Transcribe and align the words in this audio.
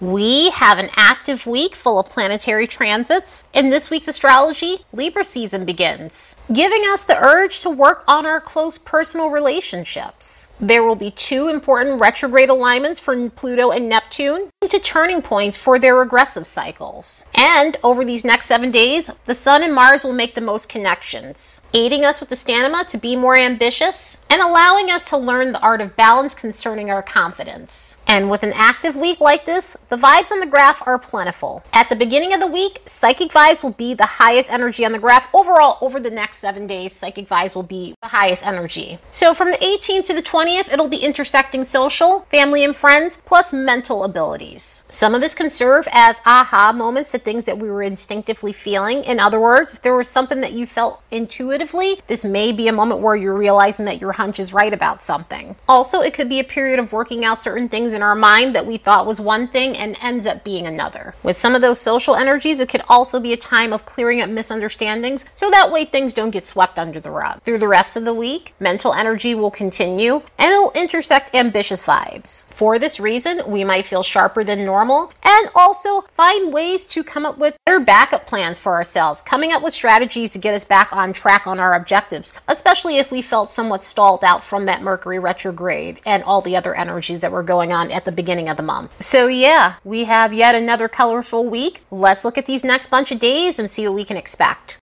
We 0.00 0.50
have 0.50 0.78
an 0.78 0.90
active 0.94 1.44
week 1.44 1.74
full 1.74 1.98
of 1.98 2.08
planetary 2.08 2.68
transits. 2.68 3.42
In 3.52 3.70
this 3.70 3.90
week's 3.90 4.06
astrology, 4.06 4.84
Libra 4.92 5.24
season 5.24 5.64
begins, 5.64 6.36
giving 6.52 6.82
us 6.86 7.02
the 7.02 7.20
urge 7.20 7.60
to 7.62 7.70
work 7.70 8.04
on 8.06 8.24
our 8.24 8.40
close 8.40 8.78
personal 8.78 9.30
relationships. 9.30 10.48
There 10.60 10.84
will 10.84 10.94
be 10.94 11.10
two 11.10 11.48
important 11.48 12.00
retrograde 12.00 12.48
alignments 12.48 13.00
for 13.00 13.28
Pluto 13.30 13.72
and 13.72 13.88
Neptune 13.88 14.50
to 14.68 14.78
turning 14.78 15.20
points 15.20 15.56
for 15.56 15.78
their 15.80 15.96
regressive 15.96 16.46
cycles. 16.46 17.24
And 17.34 17.76
over 17.82 18.04
these 18.04 18.24
next 18.24 18.46
seven 18.46 18.70
days, 18.70 19.10
the 19.24 19.34
Sun 19.34 19.64
and 19.64 19.74
Mars 19.74 20.04
will 20.04 20.12
make 20.12 20.34
the 20.34 20.40
most 20.40 20.68
connections, 20.68 21.62
aiding 21.74 22.04
us 22.04 22.20
with 22.20 22.28
the 22.28 22.36
stamina 22.36 22.84
to 22.84 22.98
be 22.98 23.16
more 23.16 23.36
ambitious 23.36 24.20
and 24.30 24.42
allowing 24.42 24.90
us 24.90 25.08
to 25.08 25.16
learn 25.16 25.52
the 25.52 25.60
art 25.60 25.80
of 25.80 25.96
balance 25.96 26.34
concerning 26.34 26.90
our 26.90 27.02
confidence. 27.02 27.98
And 28.06 28.30
with 28.30 28.42
an 28.42 28.52
active 28.54 28.94
week 28.94 29.20
like 29.20 29.44
this, 29.44 29.76
the 29.88 29.96
vibes 29.96 30.30
on 30.30 30.40
the 30.40 30.46
graph 30.46 30.86
are 30.86 30.98
plentiful. 30.98 31.64
At 31.72 31.88
the 31.88 31.96
beginning 31.96 32.34
of 32.34 32.40
the 32.40 32.46
week, 32.46 32.82
psychic 32.84 33.30
vibes 33.30 33.62
will 33.62 33.70
be 33.70 33.94
the 33.94 34.04
highest 34.04 34.52
energy 34.52 34.84
on 34.84 34.92
the 34.92 34.98
graph. 34.98 35.34
Overall, 35.34 35.78
over 35.80 35.98
the 35.98 36.10
next 36.10 36.38
seven 36.38 36.66
days, 36.66 36.92
psychic 36.92 37.26
vibes 37.26 37.54
will 37.54 37.62
be 37.62 37.94
the 38.02 38.08
highest 38.08 38.46
energy. 38.46 38.98
So 39.10 39.32
from 39.32 39.50
the 39.50 39.56
18th 39.56 40.04
to 40.06 40.14
the 40.14 40.22
20th, 40.22 40.70
it'll 40.70 40.88
be 40.88 40.98
intersecting 40.98 41.64
social, 41.64 42.20
family, 42.30 42.64
and 42.64 42.76
friends, 42.76 43.22
plus 43.24 43.50
mental 43.50 44.04
abilities. 44.04 44.84
Some 44.90 45.14
of 45.14 45.22
this 45.22 45.34
can 45.34 45.48
serve 45.48 45.88
as 45.90 46.20
aha 46.26 46.74
moments 46.74 47.10
to 47.12 47.18
things 47.18 47.44
that 47.44 47.58
we 47.58 47.70
were 47.70 47.82
instinctively 47.82 48.52
feeling. 48.52 49.02
In 49.04 49.18
other 49.18 49.40
words, 49.40 49.72
if 49.72 49.80
there 49.80 49.96
was 49.96 50.08
something 50.08 50.42
that 50.42 50.52
you 50.52 50.66
felt 50.66 51.02
intuitively, 51.10 51.98
this 52.08 52.26
may 52.26 52.52
be 52.52 52.68
a 52.68 52.72
moment 52.74 53.00
where 53.00 53.16
you're 53.16 53.32
realizing 53.32 53.86
that 53.86 54.02
your 54.02 54.12
hunch 54.12 54.38
is 54.38 54.52
right 54.52 54.74
about 54.74 55.00
something. 55.00 55.56
Also, 55.66 56.02
it 56.02 56.12
could 56.12 56.28
be 56.28 56.40
a 56.40 56.44
period 56.44 56.78
of 56.78 56.92
working 56.92 57.24
out 57.24 57.40
certain 57.40 57.70
things 57.70 57.94
in 57.94 58.02
our 58.02 58.14
mind 58.14 58.54
that 58.54 58.66
we 58.66 58.76
thought 58.76 59.06
was 59.06 59.18
one 59.18 59.48
thing 59.48 59.77
and 59.78 59.96
ends 60.02 60.26
up 60.26 60.44
being 60.44 60.66
another. 60.66 61.14
With 61.22 61.38
some 61.38 61.54
of 61.54 61.62
those 61.62 61.80
social 61.80 62.14
energies, 62.14 62.60
it 62.60 62.68
could 62.68 62.82
also 62.88 63.20
be 63.20 63.32
a 63.32 63.36
time 63.36 63.72
of 63.72 63.86
clearing 63.86 64.20
up 64.20 64.28
misunderstandings 64.28 65.24
so 65.34 65.50
that 65.50 65.70
way 65.70 65.84
things 65.84 66.14
don't 66.14 66.30
get 66.30 66.44
swept 66.44 66.78
under 66.78 67.00
the 67.00 67.10
rug. 67.10 67.42
Through 67.44 67.58
the 67.58 67.68
rest 67.68 67.96
of 67.96 68.04
the 68.04 68.14
week, 68.14 68.54
mental 68.60 68.92
energy 68.92 69.34
will 69.34 69.50
continue 69.50 70.22
and 70.38 70.52
it'll 70.52 70.72
intersect 70.72 71.34
ambitious 71.34 71.84
vibes. 71.84 72.44
For 72.58 72.80
this 72.80 72.98
reason, 72.98 73.42
we 73.46 73.62
might 73.62 73.86
feel 73.86 74.02
sharper 74.02 74.42
than 74.42 74.64
normal 74.64 75.12
and 75.22 75.48
also 75.54 76.00
find 76.12 76.52
ways 76.52 76.86
to 76.86 77.04
come 77.04 77.24
up 77.24 77.38
with 77.38 77.56
better 77.64 77.78
backup 77.78 78.26
plans 78.26 78.58
for 78.58 78.74
ourselves, 78.74 79.22
coming 79.22 79.52
up 79.52 79.62
with 79.62 79.72
strategies 79.72 80.30
to 80.30 80.40
get 80.40 80.56
us 80.56 80.64
back 80.64 80.92
on 80.92 81.12
track 81.12 81.46
on 81.46 81.60
our 81.60 81.74
objectives, 81.74 82.32
especially 82.48 82.98
if 82.98 83.12
we 83.12 83.22
felt 83.22 83.52
somewhat 83.52 83.84
stalled 83.84 84.24
out 84.24 84.42
from 84.42 84.66
that 84.66 84.82
Mercury 84.82 85.20
retrograde 85.20 86.00
and 86.04 86.24
all 86.24 86.40
the 86.40 86.56
other 86.56 86.74
energies 86.74 87.20
that 87.20 87.30
were 87.30 87.44
going 87.44 87.72
on 87.72 87.92
at 87.92 88.04
the 88.04 88.10
beginning 88.10 88.48
of 88.48 88.56
the 88.56 88.64
month. 88.64 88.90
So, 89.00 89.28
yeah, 89.28 89.74
we 89.84 90.02
have 90.06 90.32
yet 90.32 90.56
another 90.56 90.88
colorful 90.88 91.46
week. 91.46 91.84
Let's 91.92 92.24
look 92.24 92.36
at 92.36 92.46
these 92.46 92.64
next 92.64 92.90
bunch 92.90 93.12
of 93.12 93.20
days 93.20 93.60
and 93.60 93.70
see 93.70 93.86
what 93.86 93.94
we 93.94 94.04
can 94.04 94.16
expect. 94.16 94.78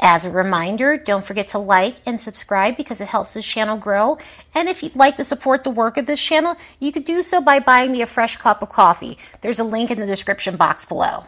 As 0.00 0.24
a 0.24 0.30
reminder, 0.30 0.96
don't 0.96 1.26
forget 1.26 1.48
to 1.48 1.58
like 1.58 1.96
and 2.06 2.20
subscribe 2.20 2.76
because 2.76 3.00
it 3.00 3.08
helps 3.08 3.34
this 3.34 3.44
channel 3.44 3.76
grow. 3.76 4.18
And 4.54 4.68
if 4.68 4.82
you'd 4.82 4.94
like 4.94 5.16
to 5.16 5.24
support 5.24 5.64
the 5.64 5.70
work 5.70 5.96
of 5.96 6.06
this 6.06 6.22
channel, 6.22 6.56
you 6.78 6.92
could 6.92 7.04
do 7.04 7.22
so 7.22 7.40
by 7.40 7.58
buying 7.58 7.90
me 7.90 8.02
a 8.02 8.06
fresh 8.06 8.36
cup 8.36 8.62
of 8.62 8.68
coffee. 8.68 9.18
There's 9.40 9.58
a 9.58 9.64
link 9.64 9.90
in 9.90 9.98
the 9.98 10.06
description 10.06 10.56
box 10.56 10.84
below. 10.84 11.24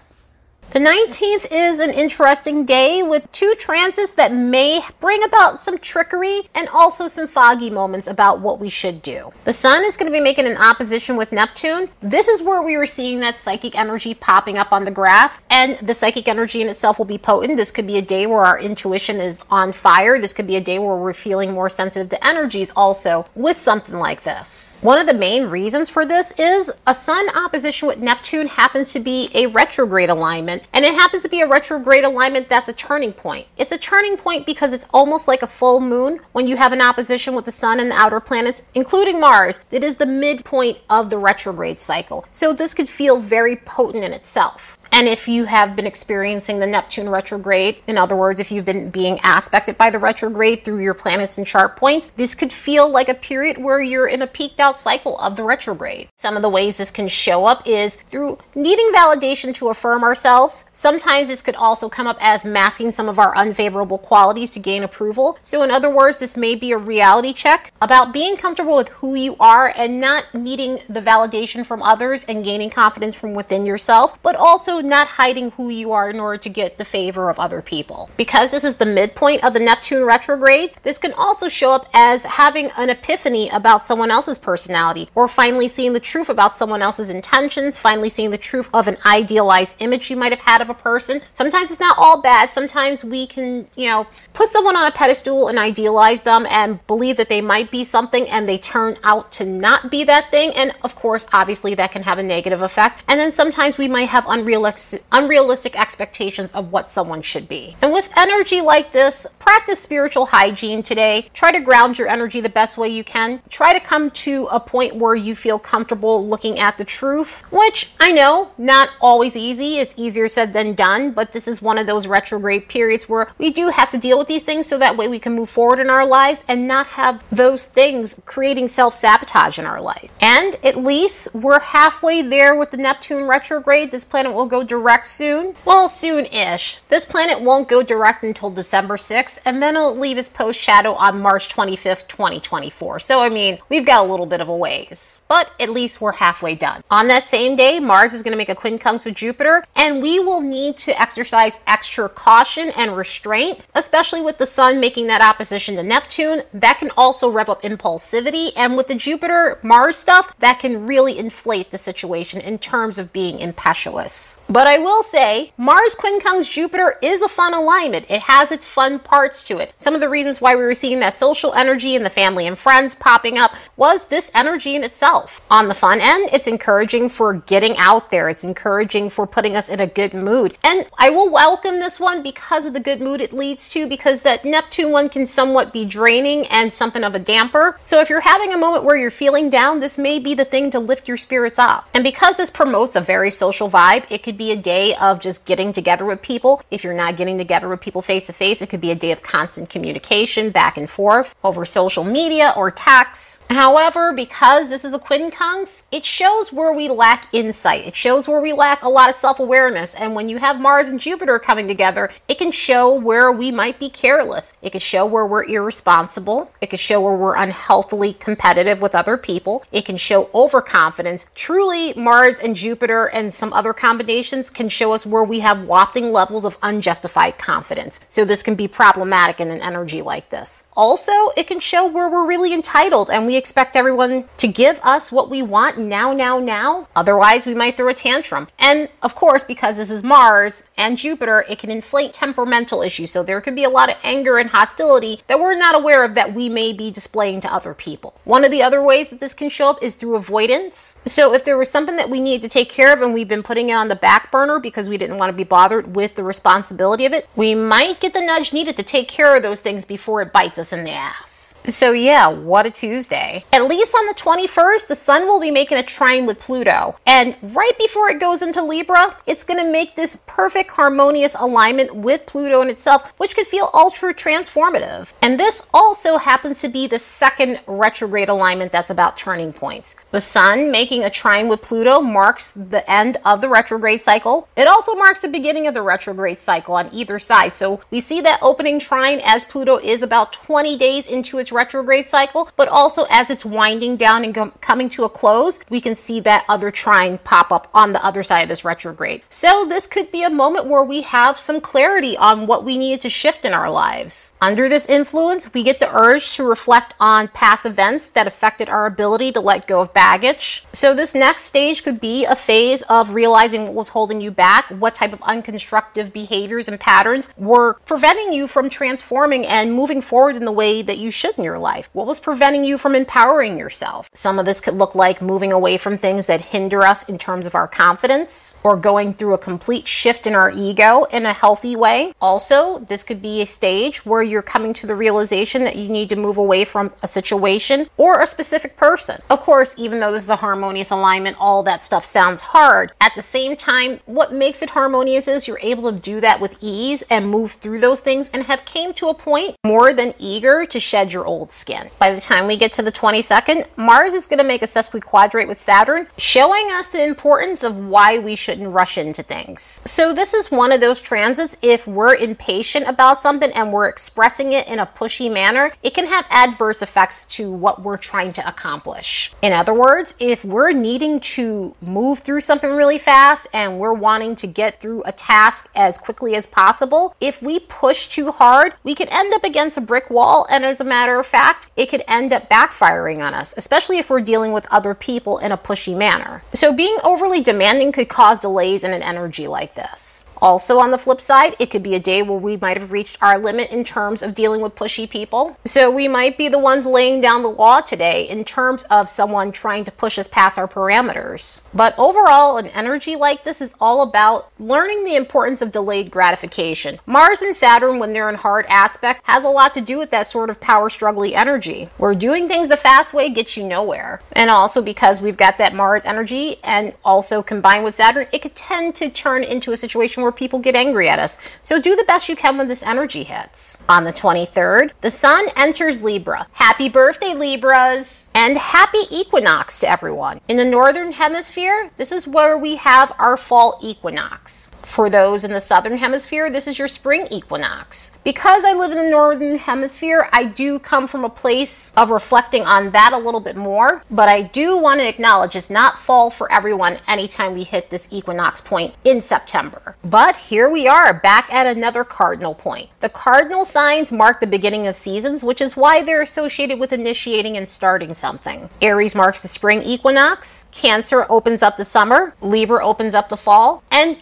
The 0.73 0.79
19th 0.79 1.49
is 1.51 1.81
an 1.81 1.91
interesting 1.91 2.65
day 2.65 3.03
with 3.03 3.29
two 3.33 3.57
transits 3.59 4.13
that 4.13 4.33
may 4.33 4.81
bring 5.01 5.25
about 5.25 5.59
some 5.59 5.79
trickery 5.79 6.49
and 6.55 6.69
also 6.69 7.09
some 7.09 7.27
foggy 7.27 7.71
moments 7.71 8.07
about 8.07 8.39
what 8.39 8.61
we 8.61 8.69
should 8.69 9.03
do. 9.03 9.33
The 9.43 9.53
Sun 9.53 9.85
is 9.85 9.97
going 9.97 10.07
to 10.13 10.17
be 10.17 10.23
making 10.23 10.47
an 10.47 10.57
opposition 10.57 11.17
with 11.17 11.33
Neptune. 11.33 11.89
This 12.01 12.29
is 12.29 12.41
where 12.41 12.63
we 12.63 12.77
were 12.77 12.87
seeing 12.87 13.19
that 13.19 13.37
psychic 13.37 13.77
energy 13.77 14.15
popping 14.15 14.59
up 14.59 14.73
on 14.73 14.85
the 14.85 14.93
graph, 14.93 15.41
and 15.51 15.75
the 15.79 15.93
psychic 15.93 16.29
energy 16.29 16.61
in 16.61 16.69
itself 16.69 16.99
will 16.99 17.05
be 17.05 17.19
potent. 17.19 17.57
This 17.57 17.73
could 17.73 17.89
be 17.89 17.99
a 17.99 18.03
day 18.03 18.29
where 18.29 18.45
our 18.45 18.61
intuition 18.61 19.21
is 19.21 19.43
on 19.51 19.73
fire. 19.73 20.21
This 20.21 20.33
could 20.33 20.47
be 20.47 20.55
a 20.55 20.61
day 20.61 20.79
where 20.79 20.95
we're 20.95 21.13
feeling 21.13 21.51
more 21.51 21.69
sensitive 21.69 22.11
to 22.11 22.25
energies 22.25 22.71
also 22.77 23.27
with 23.35 23.59
something 23.59 23.97
like 23.97 24.23
this. 24.23 24.77
One 24.83 25.01
of 25.01 25.09
the 25.09 25.15
main 25.15 25.47
reasons 25.47 25.91
for 25.91 26.07
this 26.07 26.31
is 26.39 26.71
a 26.87 26.95
Sun 26.95 27.27
opposition 27.37 27.89
with 27.89 27.99
Neptune 27.99 28.47
happens 28.47 28.93
to 28.93 29.01
be 29.01 29.31
a 29.35 29.47
retrograde 29.49 30.11
alignment 30.11 30.60
alignment, 30.61 30.69
and 30.73 30.85
it 30.85 30.95
happens 30.95 31.23
to 31.23 31.29
be 31.29 31.41
a 31.41 31.49
retrograde 31.49 32.05
alignment 32.05 32.49
that's 32.49 32.69
a 32.69 32.73
turning 32.73 33.13
point. 33.13 33.47
It's 33.57 33.73
a 33.73 33.79
turning 33.79 34.17
point 34.17 34.47
because 34.47 34.73
it's 34.73 34.87
almost 34.93 35.29
like 35.29 35.43
a 35.43 35.47
full 35.47 35.81
moon 35.81 36.21
when 36.33 36.47
you 36.47 36.57
have 36.57 36.73
an 36.73 36.81
opposition 36.81 37.35
with 37.35 37.45
the 37.45 37.53
sun 37.53 37.81
and 37.81 37.91
the 37.91 37.97
outer 37.97 38.21
planets, 38.21 38.63
including 38.75 39.21
Mars. 39.21 39.65
It 39.71 39.85
is 39.85 39.97
the 39.97 40.07
midpoint 40.07 40.79
of 40.89 41.11
the 41.11 41.19
retrograde 41.19 41.81
cycle. 41.81 42.25
So 42.31 42.53
this 42.53 42.75
could 42.75 42.89
feel 42.89 43.21
very 43.21 43.57
potent 43.57 44.05
in 44.05 44.13
itself. 44.13 44.79
And 45.01 45.09
if 45.09 45.27
you 45.29 45.47
have 45.47 45.77
been 45.77 45.87
experiencing 45.87 46.59
the 46.59 46.67
Neptune 46.67 47.09
retrograde, 47.09 47.81
in 47.87 47.97
other 47.97 48.15
words, 48.15 48.39
if 48.39 48.53
you've 48.53 48.67
been 48.67 48.91
being 48.91 49.19
aspected 49.25 49.79
by 49.79 49.89
the 49.89 49.99
retrograde 49.99 50.63
through 50.63 50.81
your 50.81 50.93
planets 50.93 51.39
and 51.39 51.47
chart 51.47 51.75
points, 51.75 52.09
this 52.17 52.35
could 52.35 52.53
feel 52.53 52.87
like 52.87 53.09
a 53.09 53.15
period 53.15 53.57
where 53.57 53.81
you're 53.81 54.09
in 54.09 54.21
a 54.21 54.27
peaked 54.27 54.61
out 54.61 54.79
cycle 54.79 55.19
of 55.21 55.37
the 55.39 55.43
retrograde. 55.43 56.09
Some 56.17 56.37
of 56.37 56.43
the 56.43 56.51
ways 56.51 56.77
this 56.77 56.91
can 56.91 57.09
show 57.09 57.47
up 57.47 57.67
is 57.67 57.97
through 57.97 58.37
needing 58.55 58.93
validation 58.93 59.55
to 59.55 59.71
affirm 59.71 60.05
ourselves. 60.05 60.67
Sometimes 60.75 61.29
this 61.29 61.41
could 61.41 61.57
also 61.57 61.89
come 61.89 62.07
up 62.07 62.19
as 62.21 62.45
masking 62.45 62.91
some 62.91 63.09
of 63.09 63.19
our 63.19 63.35
unfavorable 63.35 63.97
qualities 63.97 64.51
to 64.51 64.61
gain 64.61 64.83
approval. 64.83 65.39
So, 65.43 65.63
in 65.63 65.71
other 65.71 65.89
words, 65.89 66.19
this 66.19 66.37
may 66.37 66.55
be 66.55 66.73
a 66.73 66.77
reality 66.77 67.33
check 67.33 67.73
about 67.81 68.13
being 68.13 68.37
comfortable 68.37 68.77
with 68.77 68.91
who 68.91 69.15
you 69.15 69.35
are 69.41 69.73
and 69.75 69.99
not 69.99 70.27
needing 70.35 70.81
the 70.91 71.01
validation 71.01 71.65
from 71.65 71.83
others 71.83 72.25
and 72.25 72.45
gaining 72.45 72.69
confidence 72.69 73.15
from 73.15 73.33
within 73.33 73.65
yourself, 73.65 74.23
but 74.23 74.37
also 74.37 74.90
not 74.91 75.07
hiding 75.07 75.53
who 75.53 75.71
you 75.71 75.93
are 75.93 76.11
in 76.11 76.21
order 76.21 76.37
to 76.37 76.49
get 76.51 76.77
the 76.77 76.85
favor 76.85 77.31
of 77.31 77.39
other 77.39 77.63
people. 77.63 78.11
Because 78.19 78.51
this 78.51 78.65
is 78.65 78.75
the 78.75 78.85
midpoint 78.85 79.43
of 79.43 79.55
the 79.55 79.61
Neptune 79.61 80.05
retrograde, 80.05 80.73
this 80.83 80.99
can 80.99 81.15
also 81.15 81.49
show 81.49 81.71
up 81.71 81.89
as 81.95 82.27
having 82.27 82.69
an 82.77 82.91
epiphany 82.91 83.49
about 83.49 83.85
someone 83.85 84.11
else's 84.11 84.39
personality, 84.39 85.09
or 85.15 85.29
finally 85.29 85.69
seeing 85.69 85.95
the 85.95 86.01
truth 86.01 86.29
about 86.29 86.53
someone 86.53 86.83
else's 86.83 87.09
intentions, 87.09 87.79
finally 87.79 88.11
seeing 88.11 88.31
the 88.31 88.37
truth 88.37 88.69
of 88.75 88.89
an 88.89 88.97
idealized 89.07 89.81
image 89.81 90.11
you 90.11 90.17
might 90.17 90.33
have 90.33 90.41
had 90.41 90.61
of 90.61 90.69
a 90.69 90.75
person. 90.75 91.21
Sometimes 91.33 91.71
it's 91.71 91.81
not 91.81 91.97
all 91.97 92.21
bad. 92.21 92.53
Sometimes 92.53 93.05
we 93.05 93.27
can, 93.27 93.67
you 93.77 93.89
know, 93.89 94.07
put 94.33 94.51
someone 94.51 94.77
on 94.77 94.87
a 94.87 94.91
pedestal 94.91 95.49
and 95.49 95.59
idealize 95.59 96.23
them 96.23 96.45
and 96.51 96.85
believe 96.89 97.17
that 97.17 97.29
they 97.29 97.41
might 97.41 97.71
be 97.71 97.85
something 97.85 98.29
and 98.29 98.49
they 98.49 98.59
turn 98.59 98.99
out 99.05 99.31
to 99.31 99.47
not 99.47 99.91
be 99.91 100.03
that 100.05 100.31
thing. 100.33 100.53
And 100.57 100.73
of 100.83 100.97
course, 100.97 101.27
obviously, 101.33 101.75
that 101.77 101.93
can 101.93 102.03
have 102.03 102.19
a 102.19 102.25
negative 102.25 102.61
effect. 102.61 103.03
And 103.07 103.21
then 103.21 103.31
sometimes 103.31 103.79
we 103.79 103.87
might 103.87 104.09
have 104.09 104.25
unrealistic 104.27 104.80
unrealistic 105.13 105.79
expectations 105.79 106.53
of 106.53 106.73
what 106.73 106.89
someone 106.89 107.23
should 107.23 107.49
be. 107.49 107.77
And 107.83 107.93
with 107.93 108.13
energy 108.17 108.61
like 108.61 108.93
this, 108.93 109.27
practice 109.39 109.81
spiritual 109.81 110.27
hygiene 110.27 110.83
today. 110.83 111.29
Try 111.35 111.53
to 111.53 111.61
ground 111.61 111.99
your 111.99 112.09
energy 112.09 112.41
the 112.41 112.49
best 112.49 112.79
way 112.79 112.89
you 112.89 113.05
can. 113.05 113.43
Try 113.49 113.73
to 113.73 113.81
come 113.81 114.11
to 114.11 114.49
a 114.51 114.61
point 114.61 114.97
where 114.97 115.15
you 115.15 115.35
feel 115.35 115.59
comfortable 115.59 116.27
looking 116.27 116.59
at 116.59 116.79
the 116.79 116.85
truth, 116.85 117.43
which 117.51 117.93
I 118.01 118.13
know 118.13 118.51
not 118.59 118.91
always 119.01 119.37
easy. 119.37 119.77
It's 119.77 119.95
easier 119.97 120.29
said 120.29 120.53
than 120.53 120.75
done, 120.75 121.13
but 121.13 121.33
this 121.33 121.49
is 121.49 121.61
one 121.61 121.79
of 121.79 121.87
those 121.87 122.07
retrograde 122.07 122.69
periods 122.69 123.09
where 123.09 123.29
we 123.39 123.51
do 123.51 123.69
have 123.69 123.91
to 123.91 123.99
deal 123.99 124.19
with 124.19 124.29
these 124.29 124.43
things 124.45 124.67
so 124.67 124.79
that 124.79 124.97
way 124.97 125.09
we 125.09 125.19
can 125.19 125.35
move 125.35 125.51
forward 125.51 125.81
in 125.81 125.91
our 125.91 126.07
lives 126.07 126.45
and 126.49 126.67
not 126.67 126.87
have 126.89 127.25
those 127.31 127.67
things 127.67 128.21
creating 128.25 128.69
self 128.69 128.95
sabotage 128.95 129.59
in 129.59 129.67
our 129.67 129.81
life. 129.81 130.11
And 130.21 130.57
at 130.65 130.77
least 130.77 131.35
we're 131.35 131.61
halfway 131.61 132.23
there 132.23 132.55
with 132.57 132.71
the 132.71 132.77
Neptune 132.77 133.25
retrograde. 133.25 133.91
This 133.91 134.05
planet 134.05 134.33
will 134.33 134.47
go 134.47 134.60
direct 134.65 135.07
soon? 135.07 135.55
Well, 135.65 135.89
soon 135.89 136.27
ish. 136.27 136.79
This 136.89 137.05
planet 137.05 137.41
won't 137.41 137.69
go 137.69 137.83
direct 137.83 138.23
until 138.25 138.51
December 138.51 138.97
6th, 138.97 139.41
and 139.45 139.63
then 139.63 139.77
it'll 139.77 139.97
leave 139.97 140.19
its 140.19 140.29
post 140.29 140.61
shadow 140.61 140.93
on 140.93 141.21
March 141.21 141.49
25th, 141.49 142.09
2024. 142.09 143.01
So, 143.01 143.21
I 143.21 143.29
mean, 143.29 143.59
we've 143.69 143.87
got 143.87 144.05
a 144.05 144.09
little 144.11 144.27
bit 144.27 144.41
of 144.41 144.49
a 144.49 144.57
ways, 144.57 145.21
but 145.29 145.51
at 145.61 145.71
least 145.71 146.01
we're 146.01 146.13
halfway 146.13 146.55
done. 146.55 146.83
On 146.91 147.07
that 147.09 147.27
same 147.27 147.57
day, 147.57 147.81
Mars 147.81 148.13
is 148.13 148.23
going 148.23 148.33
to 148.33 148.39
make 148.39 148.49
a 148.49 148.55
quincunx 148.55 149.05
with 149.05 149.15
Jupiter, 149.15 149.65
and 149.77 150.03
we 150.03 150.19
will 150.19 150.41
need 150.41 150.77
to 150.79 151.01
exercise 151.01 151.61
extra 151.67 152.09
caution 152.09 152.71
and 152.77 152.97
restraint, 152.97 153.61
especially 153.75 154.21
with 154.21 154.39
the 154.39 154.47
Sun 154.47 154.81
making 154.81 155.07
that 155.07 155.23
opposition 155.23 155.77
to 155.77 155.83
Neptune. 155.83 156.43
That 156.53 156.79
can 156.79 156.91
also 156.97 157.31
rev 157.31 157.49
up 157.49 157.63
impulsivity, 157.63 158.51
and 158.57 158.77
with 158.77 158.89
the 158.89 158.95
Jupiter 158.95 159.59
Mars 159.63 159.97
stuff, 159.97 160.35
that 160.39 160.61
can 160.61 160.87
really 160.87 161.19
inflate 161.19 161.71
the 161.71 161.79
situation 161.79 162.41
in 162.41 162.59
terms 162.59 162.99
of 162.99 163.13
being 163.13 163.39
impetuous. 163.39 164.41
But 164.51 164.67
I 164.67 164.79
will 164.79 165.05
say, 165.05 165.53
Mars 165.57 165.95
quincunx 165.95 166.51
Jupiter 166.51 166.99
is 167.01 167.23
a 167.23 167.29
fun 167.29 167.55
alignment. 167.55 168.11
It 168.11 168.23
has 168.23 168.51
its 168.51 168.65
fun 168.65 168.99
parts 168.99 169.45
to 169.45 169.59
it. 169.59 169.73
Some 169.79 169.95
of 169.95 170.01
the 170.01 170.09
reasons 170.09 170.41
why 170.41 170.57
we 170.57 170.63
were 170.63 170.75
seeing 170.75 170.99
that 170.99 171.15
social 171.15 171.55
energy 171.55 171.95
and 171.95 172.05
the 172.05 172.11
family 172.11 172.49
and 172.49 172.59
friends 172.59 172.97
popping 172.97 173.39
up 173.39 173.53
was 173.77 174.09
this 174.09 174.29
energy 174.35 174.75
in 174.75 174.83
itself. 174.83 175.41
On 175.53 175.69
the 175.69 175.75
fun 175.75 176.01
end, 176.01 176.31
it's 176.33 176.49
encouraging 176.49 177.09
for 177.11 177.35
getting 177.35 177.77
out 177.77 178.11
there. 178.11 178.29
It's 178.29 178.43
encouraging 178.43 179.11
for 179.11 179.25
putting 179.25 179.55
us 179.55 179.69
in 179.69 179.79
a 179.79 179.87
good 179.87 180.15
mood. 180.15 180.59
And 180.65 180.85
I 180.99 181.11
will 181.11 181.31
welcome 181.31 181.79
this 181.79 182.01
one 182.01 182.21
because 182.21 182.67
of 182.67 182.73
the 182.73 182.81
good 182.81 183.01
mood 183.01 183.21
it 183.21 183.33
leads 183.33 183.69
to, 183.69 183.87
because 183.87 184.23
that 184.23 184.45
Neptune 184.45 184.91
one 184.91 185.09
can 185.11 185.27
somewhat 185.27 185.73
be 185.73 185.85
draining 185.85 186.49
and 186.49 186.73
something 186.73 187.05
of 187.05 187.15
a 187.15 187.21
damper. 187.21 187.79
So 187.85 188.01
if 188.01 188.11
you're 188.11 188.19
having 188.19 188.53
a 188.53 188.59
moment 188.59 188.83
where 188.83 188.97
you're 188.97 189.13
feeling 189.13 189.49
down, 189.49 189.79
this 189.79 189.97
may 189.97 190.19
be 190.19 190.35
the 190.35 190.45
thing 190.45 190.73
to 190.73 190.81
lift 190.81 191.07
your 191.07 191.17
spirits 191.17 191.61
up. 191.61 191.89
And 191.95 192.03
because 192.03 192.37
this 192.37 192.51
promotes 192.51 192.97
a 192.97 193.01
very 193.01 193.31
social 193.31 193.71
vibe, 193.71 194.11
it 194.11 194.25
could 194.25 194.40
be 194.41 194.51
a 194.53 194.57
day 194.57 194.95
of 194.95 195.21
just 195.21 195.45
getting 195.45 195.71
together 195.71 196.07
with 196.07 196.23
people. 196.23 196.63
If 196.71 196.83
you're 196.83 196.95
not 196.95 197.19
getting 197.19 197.37
together 197.37 197.69
with 197.69 197.83
people 197.83 198.01
face 198.01 198.27
to 198.29 198.33
face, 198.33 198.63
it 198.63 198.71
could 198.71 198.81
be 198.81 198.91
a 198.91 198.95
day 198.95 199.13
of 199.13 199.23
constant 199.23 199.69
communication 199.69 200.49
back 200.49 200.79
and 200.79 200.89
forth 200.89 201.37
over 201.45 201.67
social 201.67 202.05
media 202.05 202.55
or 202.57 202.71
text. 202.71 203.43
However, 203.51 204.15
because 204.15 204.71
this 204.71 204.83
is 204.83 204.95
a 204.95 204.99
quincunx, 204.99 205.83
it 205.93 206.07
shows 206.07 206.55
where 206.55 206.73
we 206.73 206.89
lack 206.89 207.29
insight. 207.35 207.87
It 207.87 207.95
shows 207.95 208.27
where 208.27 208.41
we 208.41 208.55
lack 208.55 208.83
a 208.83 208.89
lot 208.89 209.11
of 209.11 209.15
self 209.15 209.41
awareness. 209.41 209.95
And 209.95 210.15
when 210.15 210.31
you 210.31 210.39
have 210.39 210.59
Mars 210.59 210.89
and 210.89 210.99
Jupiter 210.99 211.39
coming 211.39 211.69
together, 211.69 212.09
it 212.27 212.39
can 212.39 212.51
show 212.51 212.95
where 212.95 213.31
we 213.31 213.53
might 213.53 213.79
be 213.79 213.91
careless. 213.91 214.55
It 214.63 214.71
can 214.71 214.81
show 214.81 215.05
where 215.05 215.27
we're 215.27 215.45
irresponsible. 215.45 216.51
It 216.63 216.71
can 216.71 216.79
show 216.79 217.03
where 217.03 217.15
we're 217.15 217.37
unhealthily 217.37 218.15
competitive 218.15 218.81
with 218.81 218.95
other 218.95 219.19
people. 219.19 219.65
It 219.71 219.85
can 219.85 219.99
show 219.99 220.31
overconfidence. 220.33 221.27
Truly, 221.35 221.93
Mars 221.93 222.39
and 222.39 222.57
Jupiter 222.57 223.05
and 223.05 223.35
some 223.35 223.53
other 223.53 223.75
combinations 223.75 224.30
can 224.31 224.69
show 224.69 224.93
us 224.93 225.05
where 225.05 225.25
we 225.25 225.41
have 225.41 225.67
wafting 225.67 226.13
levels 226.13 226.45
of 226.45 226.57
unjustified 226.63 227.37
confidence. 227.39 227.99
So 228.09 228.25
this 228.25 228.43
can 228.43 228.55
be 228.55 228.69
problematic 228.69 229.41
in 229.41 229.51
an 229.51 229.61
energy 229.61 230.03
like 230.03 230.31
this. 230.31 230.67
Also, 230.77 231.13
it 231.37 231.47
can 231.47 231.59
show 231.59 231.87
where 231.87 232.09
we're 232.09 232.27
really 232.27 232.55
entitled 232.55 233.11
and 233.11 233.27
we 233.27 233.37
expect 233.37 233.75
everyone 233.75 234.25
to 234.39 234.47
give 234.47 234.79
us 234.83 235.11
what 235.11 235.29
we 235.29 235.43
want 235.43 235.79
now, 235.79 236.13
now, 236.13 236.39
now. 236.39 236.87
Otherwise, 236.95 237.47
we 237.47 237.55
might 237.55 237.77
throw 237.77 237.89
a 237.89 237.95
tantrum. 237.95 238.47
And 238.59 238.89
of 239.03 239.15
course, 239.15 239.43
because 239.43 239.77
this 239.77 239.91
is 239.91 240.05
Mars 240.05 240.63
and 240.77 240.97
Jupiter, 240.97 241.45
it 241.49 241.59
can 241.59 241.71
inflate 241.71 242.15
temperamental 242.15 242.83
issues. 242.83 243.11
So 243.11 243.23
there 243.23 243.41
could 243.41 243.57
be 243.57 243.65
a 243.65 243.71
lot 243.71 243.91
of 243.91 243.97
anger 244.05 244.39
and 244.39 244.51
hostility 244.51 245.21
that 245.27 245.41
we're 245.41 245.57
not 245.57 245.75
aware 245.75 246.05
of 246.05 246.15
that 246.15 246.35
we 246.35 246.49
may 246.49 246.73
be 246.73 246.91
displaying 246.91 247.41
to 247.41 247.53
other 247.53 247.75
people. 247.75 248.15
One 248.25 248.45
of 248.45 248.51
the 248.51 248.63
other 248.63 248.83
ways 248.83 249.09
that 249.09 249.21
this 249.21 249.35
can 249.35 249.49
show 249.49 249.71
up 249.71 249.83
is 249.83 249.95
through 249.95 250.15
avoidance. 250.15 250.97
So 251.07 251.35
if 251.35 251.45
there 251.45 251.59
was 251.59 251.71
something 251.71 251.97
that 251.97 252.11
we 252.11 252.21
needed 252.21 252.43
to 252.43 252.49
take 252.49 252.69
care 252.69 252.93
of 252.93 253.03
and 253.03 253.15
we've 253.15 253.27
been 253.27 253.43
putting 253.43 253.71
it 253.71 253.75
on 253.75 253.89
the 253.89 253.97
back 253.97 254.20
burner 254.31 254.59
because 254.59 254.89
we 254.89 254.99
didn't 254.99 255.19
want 255.19 255.31
to 255.31 255.37
be 255.37 255.45
bothered 255.45 255.95
with 255.95 256.15
the 256.15 256.25
responsibility 256.25 257.07
of 257.07 257.13
it, 257.13 257.29
we 257.37 257.55
might 257.55 258.01
get 258.01 258.13
the 258.13 258.21
nudge 258.21 258.53
needed 258.53 258.77
to 258.77 258.83
take 258.83 259.09
care 259.09 259.37
of 259.37 259.43
those 259.43 259.61
things 259.61 259.85
before 259.85 260.23
it 260.23 260.33
bites 260.33 260.59
us 260.59 260.73
in 260.73 260.85
the 260.85 260.93
ass. 260.93 261.55
So 261.65 261.93
yeah, 261.93 262.29
what 262.29 262.67
a 262.67 262.71
Tuesday. 262.71 263.45
At 263.53 263.67
least 263.67 263.95
on 263.95 264.07
the 264.07 264.15
21st, 264.15 264.89
the 264.89 264.97
sun 264.97 265.27
will 265.27 265.41
be 265.41 265.51
making 265.51 265.79
a 265.79 265.83
trine 265.83 266.27
with 266.27 266.41
Pluto. 266.41 266.97
And 267.07 267.37
right 267.55 267.77
before 267.79 268.09
it 268.09 268.21
goes 268.21 268.43
into 268.43 268.63
Libra, 268.63 269.17
it's 269.27 269.45
going 269.45 269.65
to 269.65 269.71
make 269.71 269.95
this 269.95 270.21
perfect 270.27 270.71
harmonious 270.71 271.35
alignment 271.35 271.95
with 271.95 272.27
Pluto 272.27 272.63
in 272.63 272.69
itself, 272.69 273.15
which 273.19 273.37
could 273.37 273.47
feel 273.47 273.71
ultra 273.75 274.15
transformative. 274.15 275.13
And 275.23 275.39
this 275.39 275.67
also 275.73 276.17
happens 276.17 276.61
to 276.61 276.69
be 276.69 276.87
the 276.87 276.99
second 276.99 277.61
retrograde 277.67 278.29
alignment 278.29 278.73
that's 278.73 278.91
about 278.91 279.17
turning 279.17 279.53
points. 279.53 279.97
The 280.11 280.21
sun 280.21 280.71
making 280.71 281.05
a 281.05 281.11
trine 281.11 281.49
with 281.49 281.63
Pluto 281.63 282.01
marks 282.01 282.53
the 282.53 282.89
end 282.91 283.17
of 283.25 283.41
the 283.41 283.49
retrograde 283.49 284.01
cycle. 284.01 284.10
It 284.57 284.67
also 284.67 284.95
marks 284.95 285.21
the 285.21 285.29
beginning 285.29 285.69
of 285.69 285.75
the 285.75 285.83
retrograde 285.83 286.39
cycle 286.41 286.75
on 286.75 286.89
either 286.93 287.21
side. 287.21 287.55
So 287.55 287.81
we 287.93 288.01
see 288.01 288.21
that 288.23 288.41
opening 288.43 288.81
trine 288.81 289.21
as 289.25 289.45
Pluto 289.45 289.79
is 289.79 290.03
about 290.03 290.33
20 290.33 290.77
days 290.77 291.07
into 291.07 291.39
its 291.39 291.53
retrograde 291.53 292.09
cycle, 292.09 292.49
but 292.57 292.67
also 292.67 293.07
as 293.09 293.31
it's 293.31 293.45
winding 293.45 293.97
down 293.97 294.25
and 294.25 294.35
coming 294.61 294.89
to 294.91 295.05
a 295.05 295.09
close, 295.09 295.61
we 295.71 295.81
can 295.81 295.95
see 295.95 296.19
that 296.21 296.45
other 296.49 296.73
trine 296.73 297.19
pop 297.19 297.53
up 297.53 297.71
on 297.73 297.93
the 297.93 298.05
other 298.05 298.25
side 298.25 298.43
of 298.43 298.49
this 298.49 298.65
retrograde. 298.65 299.23
So 299.31 299.65
this 299.65 299.87
could 299.87 300.11
be 300.11 300.25
a 300.25 300.31
moment 300.31 300.67
where 300.67 300.83
we 300.83 301.03
have 301.03 301.39
some 301.39 301.61
clarity 301.61 302.17
on 302.17 302.49
what 302.49 302.65
we 302.65 302.79
needed 302.79 303.03
to 303.03 303.11
shift 303.11 303.45
in 303.45 303.53
our 303.53 303.71
lives. 303.71 304.33
Under 304.41 304.69
this 304.69 304.87
influence, 304.87 305.55
we 305.55 305.63
get 305.63 305.79
the 305.79 305.95
urge 305.97 306.35
to 306.37 306.43
reflect 306.43 306.95
on 306.99 307.29
past 307.29 307.65
events 307.65 308.09
that 308.09 308.27
affected 308.27 308.69
our 308.69 308.87
ability 308.87 309.31
to 309.33 309.41
let 309.41 309.69
go 309.69 309.81
of 309.81 309.95
baggage. 309.95 310.65
So 310.73 310.95
this 310.95 311.15
next 311.15 311.45
stage 311.45 311.85
could 311.85 312.01
be 312.01 312.25
a 312.25 312.35
phase 312.35 312.83
of 312.83 313.15
realizing 313.15 313.63
what 313.65 313.75
was 313.75 313.89
holding 313.91 314.00
you 314.09 314.31
back, 314.31 314.67
what 314.71 314.95
type 314.95 315.13
of 315.13 315.21
unconstructive 315.21 316.13
behaviors 316.13 316.69
and 316.69 316.81
patterns 316.81 317.29
were 317.37 317.75
preventing 317.85 318.33
you 318.33 318.47
from 318.47 318.71
transforming 318.71 319.47
and 319.47 319.75
moving 319.75 320.01
forward 320.01 320.37
in 320.37 320.45
the 320.47 320.53
way 320.53 320.81
that 320.81 320.97
you 320.97 321.11
should 321.11 321.37
in 321.37 321.45
your 321.45 321.59
life. 321.59 321.91
What 321.93 322.07
was 322.07 322.19
preventing 322.19 322.65
you 322.65 322.79
from 322.79 322.95
empowering 322.95 323.59
yourself? 323.59 324.09
Some 324.15 324.39
of 324.39 324.47
this 324.47 324.61
could 324.61 324.75
look 324.75 324.95
like 324.95 325.21
moving 325.21 325.53
away 325.53 325.77
from 325.77 325.99
things 325.99 326.27
that 326.27 326.41
hinder 326.41 326.83
us 326.83 327.09
in 327.09 327.19
terms 327.19 327.47
of 327.47 327.55
our 327.55 327.69
confidence 327.69 328.55
or 328.63 328.77
going 328.77 329.13
through 329.13 329.35
a 329.35 329.39
complete 329.39 329.87
shift 329.87 330.27
in 330.27 330.35
our 330.35 330.51
ego 330.51 331.05
in 331.05 331.27
a 331.27 331.33
healthy 331.33 331.77
way. 331.77 332.15
Also, 332.21 332.79
this 332.79 333.03
could 333.03 333.21
be 333.21 333.43
a 333.43 333.47
stage 333.47 334.07
where 334.07 334.23
you're 334.23 334.41
coming 334.41 334.73
to 334.73 334.87
the 334.87 334.95
realization 334.95 335.65
that 335.65 335.77
you 335.77 335.89
need 335.89 336.09
to 336.09 336.17
move 336.17 336.39
away 336.39 336.65
from 336.65 336.93
a 337.03 337.09
situation 337.09 337.89
or 337.97 338.21
a 338.21 338.27
specific 338.27 338.77
person. 338.77 339.21
Of 339.29 339.41
course, 339.41 339.75
even 339.77 340.01
though 340.01 340.13
this 340.13 340.23
is 340.23 340.31
a 340.31 340.37
harmonious 340.37 340.91
alignment, 340.91 341.37
all 341.41 341.63
that 341.65 341.83
stuff 341.83 342.05
sounds 342.05 342.41
hard. 342.41 342.93
At 343.01 343.15
the 343.15 343.23
same 343.23 343.57
time, 343.57 343.90
what 344.07 344.33
makes 344.33 344.63
it 344.63 344.71
harmonious 344.71 345.29
is 345.29 345.47
you're 345.47 345.59
able 345.63 345.91
to 345.93 345.99
do 345.99 346.21
that 346.21 346.41
with 346.41 346.57
ease 346.61 347.03
and 347.11 347.29
move 347.29 347.53
through 347.53 347.81
those 347.81 348.01
things 348.01 348.29
and 348.33 348.45
have 348.45 348.65
came 348.65 348.93
to 348.95 349.09
a 349.09 349.15
point 349.15 349.57
more 349.65 349.93
than 349.93 350.15
eager 350.19 350.65
to 350.67 350.81
shed 350.81 351.13
your 351.13 351.27
old 351.27 351.53
skin. 351.53 351.91
By 351.99 352.13
the 352.13 352.21
time 352.21 352.47
we 352.47 352.57
get 352.57 352.73
to 352.73 352.83
the 352.83 352.93
22nd, 352.93 353.67
Mars 353.77 354.13
is 354.13 354.27
going 354.27 354.39
to 354.39 354.45
make 354.45 354.63
a 354.63 354.67
sesquiquadrate 354.67 355.49
with 355.49 355.61
Saturn, 355.61 356.07
showing 356.17 356.71
us 356.73 356.89
the 356.89 357.05
importance 357.05 357.63
of 357.63 357.77
why 357.77 358.19
we 358.19 358.35
shouldn't 358.35 358.73
rush 358.73 358.99
into 358.99 359.23
things. 359.23 359.81
So 359.85 360.13
this 360.13 360.35
is 360.35 360.51
one 360.51 360.73
of 360.73 360.81
those 360.81 361.01
transits 361.01 361.57
if 361.63 361.87
we're 361.87 362.15
impatient 362.15 362.89
about 362.89 363.21
something 363.21 363.51
and 363.53 363.73
we're 363.73 363.89
expressing 363.89 364.53
it 364.53 364.69
in 364.69 364.79
a 364.79 364.87
pushy 364.87 365.33
manner, 365.33 365.73
it 365.83 365.95
can 365.95 366.07
have 366.07 366.27
adverse 366.31 366.83
effects 366.83 367.25
to 367.27 367.51
what 367.51 367.83
we're 367.83 367.97
trying 367.97 368.33
to 368.35 368.47
accomplish. 368.47 369.33
In 369.43 369.53
other 369.53 369.75
words, 369.75 370.15
if 370.19 370.45
we're 370.45 370.73
needing 370.73 371.21
to 371.21 371.75
move 371.81 372.21
through 372.21 372.41
something 372.41 372.71
really 372.71 372.99
fast 372.99 373.47
and 373.53 373.70
we're 373.79 373.93
wanting 373.93 374.37
to 374.37 374.47
get 374.47 374.81
through 374.81 375.03
a 375.05 375.13
task 375.13 375.69
as 375.75 375.99
quickly 375.99 376.35
as 376.35 376.47
possible, 376.47 377.15
if 377.21 377.43
we 377.43 377.61
push 377.61 378.09
too 378.09 378.31
hard, 378.33 378.75
we 378.85 378.95
could 378.95 379.09
end 379.11 379.33
up 379.35 379.45
against 379.45 379.77
a 379.77 379.81
brick 379.81 380.11
wall. 380.11 380.47
And 380.51 380.65
as 380.65 380.81
a 380.81 380.85
matter 380.85 381.19
of 381.19 381.27
fact, 381.27 381.69
it 381.77 381.87
could 381.87 382.05
end 382.09 382.33
up 382.33 382.49
backfiring 382.49 383.25
on 383.25 383.35
us, 383.35 383.55
especially 383.57 383.99
if 383.99 384.11
we're 384.11 384.21
dealing 384.21 384.53
with 384.53 384.67
other 384.71 384.95
people 384.95 385.39
in 385.39 385.53
a 385.53 385.59
pushy 385.59 385.97
manner. 385.97 386.43
So 386.53 386.73
being 386.73 386.97
overly 387.05 387.41
demanding 387.41 387.93
could 387.93 388.09
cause 388.09 388.41
delays 388.41 388.85
in 388.85 388.93
an 388.93 389.03
energy 389.03 389.47
like 389.47 389.75
this. 389.75 390.27
Also, 390.43 390.79
on 390.79 390.91
the 390.91 390.99
flip 390.99 391.21
side, 391.21 391.55
it 391.59 391.71
could 391.71 391.83
be 391.83 391.95
a 391.95 392.01
day 392.01 392.23
where 392.23 392.39
we 392.39 392.57
might 392.57 392.79
have 392.79 392.93
reached 392.93 393.19
our 393.21 393.39
limit 393.39 393.71
in 393.71 393.85
terms 393.85 394.23
of 394.23 394.35
dealing 394.35 394.61
with 394.61 394.75
pushy 394.75 395.09
people. 395.09 395.57
So, 395.65 395.91
we 395.91 396.09
might 396.09 396.39
be 396.39 396.49
the 396.49 396.59
ones 396.59 396.87
laying 396.87 397.21
down 397.21 397.43
the 397.43 397.51
law 397.51 397.81
today 397.81 398.29
in 398.29 398.45
terms 398.45 398.85
of 398.85 399.09
someone 399.09 399.53
trying 399.53 399.85
to 399.85 399.91
push 399.91 400.19
us 400.19 400.29
past 400.29 400.59
our 400.59 400.69
parameters. 400.69 401.63
But 401.75 401.95
overall, 401.99 402.57
an 402.57 402.69
energy 402.69 403.17
like 403.17 403.45
this 403.45 403.61
is 403.61 403.75
all 403.81 404.03
about 404.03 404.51
learning 404.59 405.05
the 405.05 405.17
importance 405.17 405.61
of 405.63 405.73
delayed 405.73 406.11
gratification. 406.11 406.99
Mars 407.07 407.43
and 407.43 407.55
Saturn, 407.55 407.99
when 407.99 408.13
they're 408.13 408.29
in 408.29 408.37
hard 408.37 408.67
aspect, 408.67 409.21
has 409.25 409.45
a 409.45 409.49
lot 409.49 409.75
to 409.75 409.81
do 409.81 409.99
with 409.99 410.11
that 410.11 410.27
sort 410.27 410.51
of 410.51 410.61
power 410.61 410.89
struggly 410.89 411.33
energy, 411.33 411.91
where 411.99 412.15
doing 412.15 412.49
things 412.49 412.69
the 412.69 412.77
fast 412.77 413.13
way 413.13 413.29
gets 413.29 413.57
you 413.57 413.65
nowhere. 413.65 414.21
And 414.33 414.51
also 414.51 414.81
because 414.81 415.21
we've 415.21 415.37
got 415.37 415.59
that 415.59 415.75
Mars 415.75 416.05
energy 416.05 416.57
and 416.65 416.95
also 417.05 417.43
combined 417.43 417.85
with 417.85 417.95
Saturn, 417.95 418.27
it 418.33 418.43
could 418.43 418.57
tend 418.57 418.95
to 418.97 419.09
turn 419.09 419.45
into 419.45 419.73
a 419.73 419.77
situation 419.77 420.23
where 420.23 420.30
people 420.33 420.59
get 420.59 420.75
angry 420.75 421.09
at 421.09 421.19
us. 421.19 421.39
So 421.63 421.81
do 421.81 421.97
the 421.97 422.05
best 422.05 422.29
you 422.29 422.37
can 422.37 422.57
when 422.57 422.69
this 422.69 422.83
energy 422.83 423.25
hits. 423.25 423.83
On 423.89 424.05
the 424.05 424.13
23rd, 424.13 424.93
the 425.01 425.11
sun 425.11 425.47
enters 425.57 426.03
Libra. 426.03 426.47
Happy 426.53 426.89
birthday, 426.89 427.35
Libras! 427.35 428.29
And 428.35 428.57
happy 428.59 429.03
equinox 429.11 429.79
to 429.81 429.91
everyone. 429.91 430.41
In 430.49 430.57
the 430.57 430.65
northern 430.65 431.13
hemisphere, 431.13 431.91
this 431.97 432.13
is 432.13 432.27
where 432.27 432.57
we 432.57 432.77
have 432.77 433.13
our 433.19 433.37
fall 433.37 433.79
equinox. 433.83 434.71
For 434.91 435.09
those 435.09 435.45
in 435.45 435.53
the 435.53 435.61
southern 435.61 435.99
hemisphere, 435.99 436.51
this 436.51 436.67
is 436.67 436.77
your 436.77 436.89
spring 436.89 437.29
equinox. 437.31 438.11
Because 438.25 438.65
I 438.65 438.73
live 438.73 438.91
in 438.91 438.97
the 438.97 439.09
northern 439.09 439.57
hemisphere, 439.57 440.29
I 440.33 440.47
do 440.47 440.81
come 440.81 441.07
from 441.07 441.25
a 441.25 441.31
place 441.31 441.93
of 441.97 442.11
reflecting 442.11 442.65
on 442.65 442.91
that 442.91 443.13
a 443.13 443.19
little 443.19 443.39
bit 443.39 443.55
more, 443.55 444.03
but 444.11 444.29
I 444.29 444.43
do 444.43 444.77
want 444.77 444.99
to 445.01 445.09
acknowledge 445.09 445.55
it's 445.55 445.71
not 445.71 446.01
fall 446.01 446.29
for 446.29 446.51
everyone 446.51 446.99
anytime 447.07 447.55
we 447.55 447.63
hit 447.63 447.89
this 447.89 448.09
equinox 448.11 448.61
point 448.61 448.93
in 449.05 449.21
September. 449.21 449.95
But 450.03 450.37
here 450.37 450.69
we 450.69 450.89
are 450.89 451.15
back 451.15 451.53
at 451.53 451.69
another 451.69 452.03
cardinal 452.03 452.57
point. 452.57 452.91
The 452.99 453.09
cardinal 453.09 453.65
signs 453.65 454.11
mark 454.11 454.41
the 454.41 454.47
beginning 454.49 454.89
of 454.89 454.97
seasons, 454.97 455.45
which 455.45 455.61
is 455.61 455.77
why 455.77 456.03
they're 456.03 456.21
associated 456.21 456.81
with 456.81 456.93
initiating 456.93 457.57
and 457.57 457.69
starting 457.69 458.13
something. 458.13 458.69
Aries 458.83 459.15
marks 459.15 459.41
the 459.41 459.47
spring 459.47 459.85
equinox, 459.85 460.69
Cancer 460.73 461.27
opens 461.31 461.63
up 461.63 461.77
the 461.77 461.85
summer, 461.85 462.35
Libra 462.41 462.85
opens 462.85 463.15
up 463.15 463.29
the 463.29 463.37
fall, 463.37 463.85
and 463.93 464.21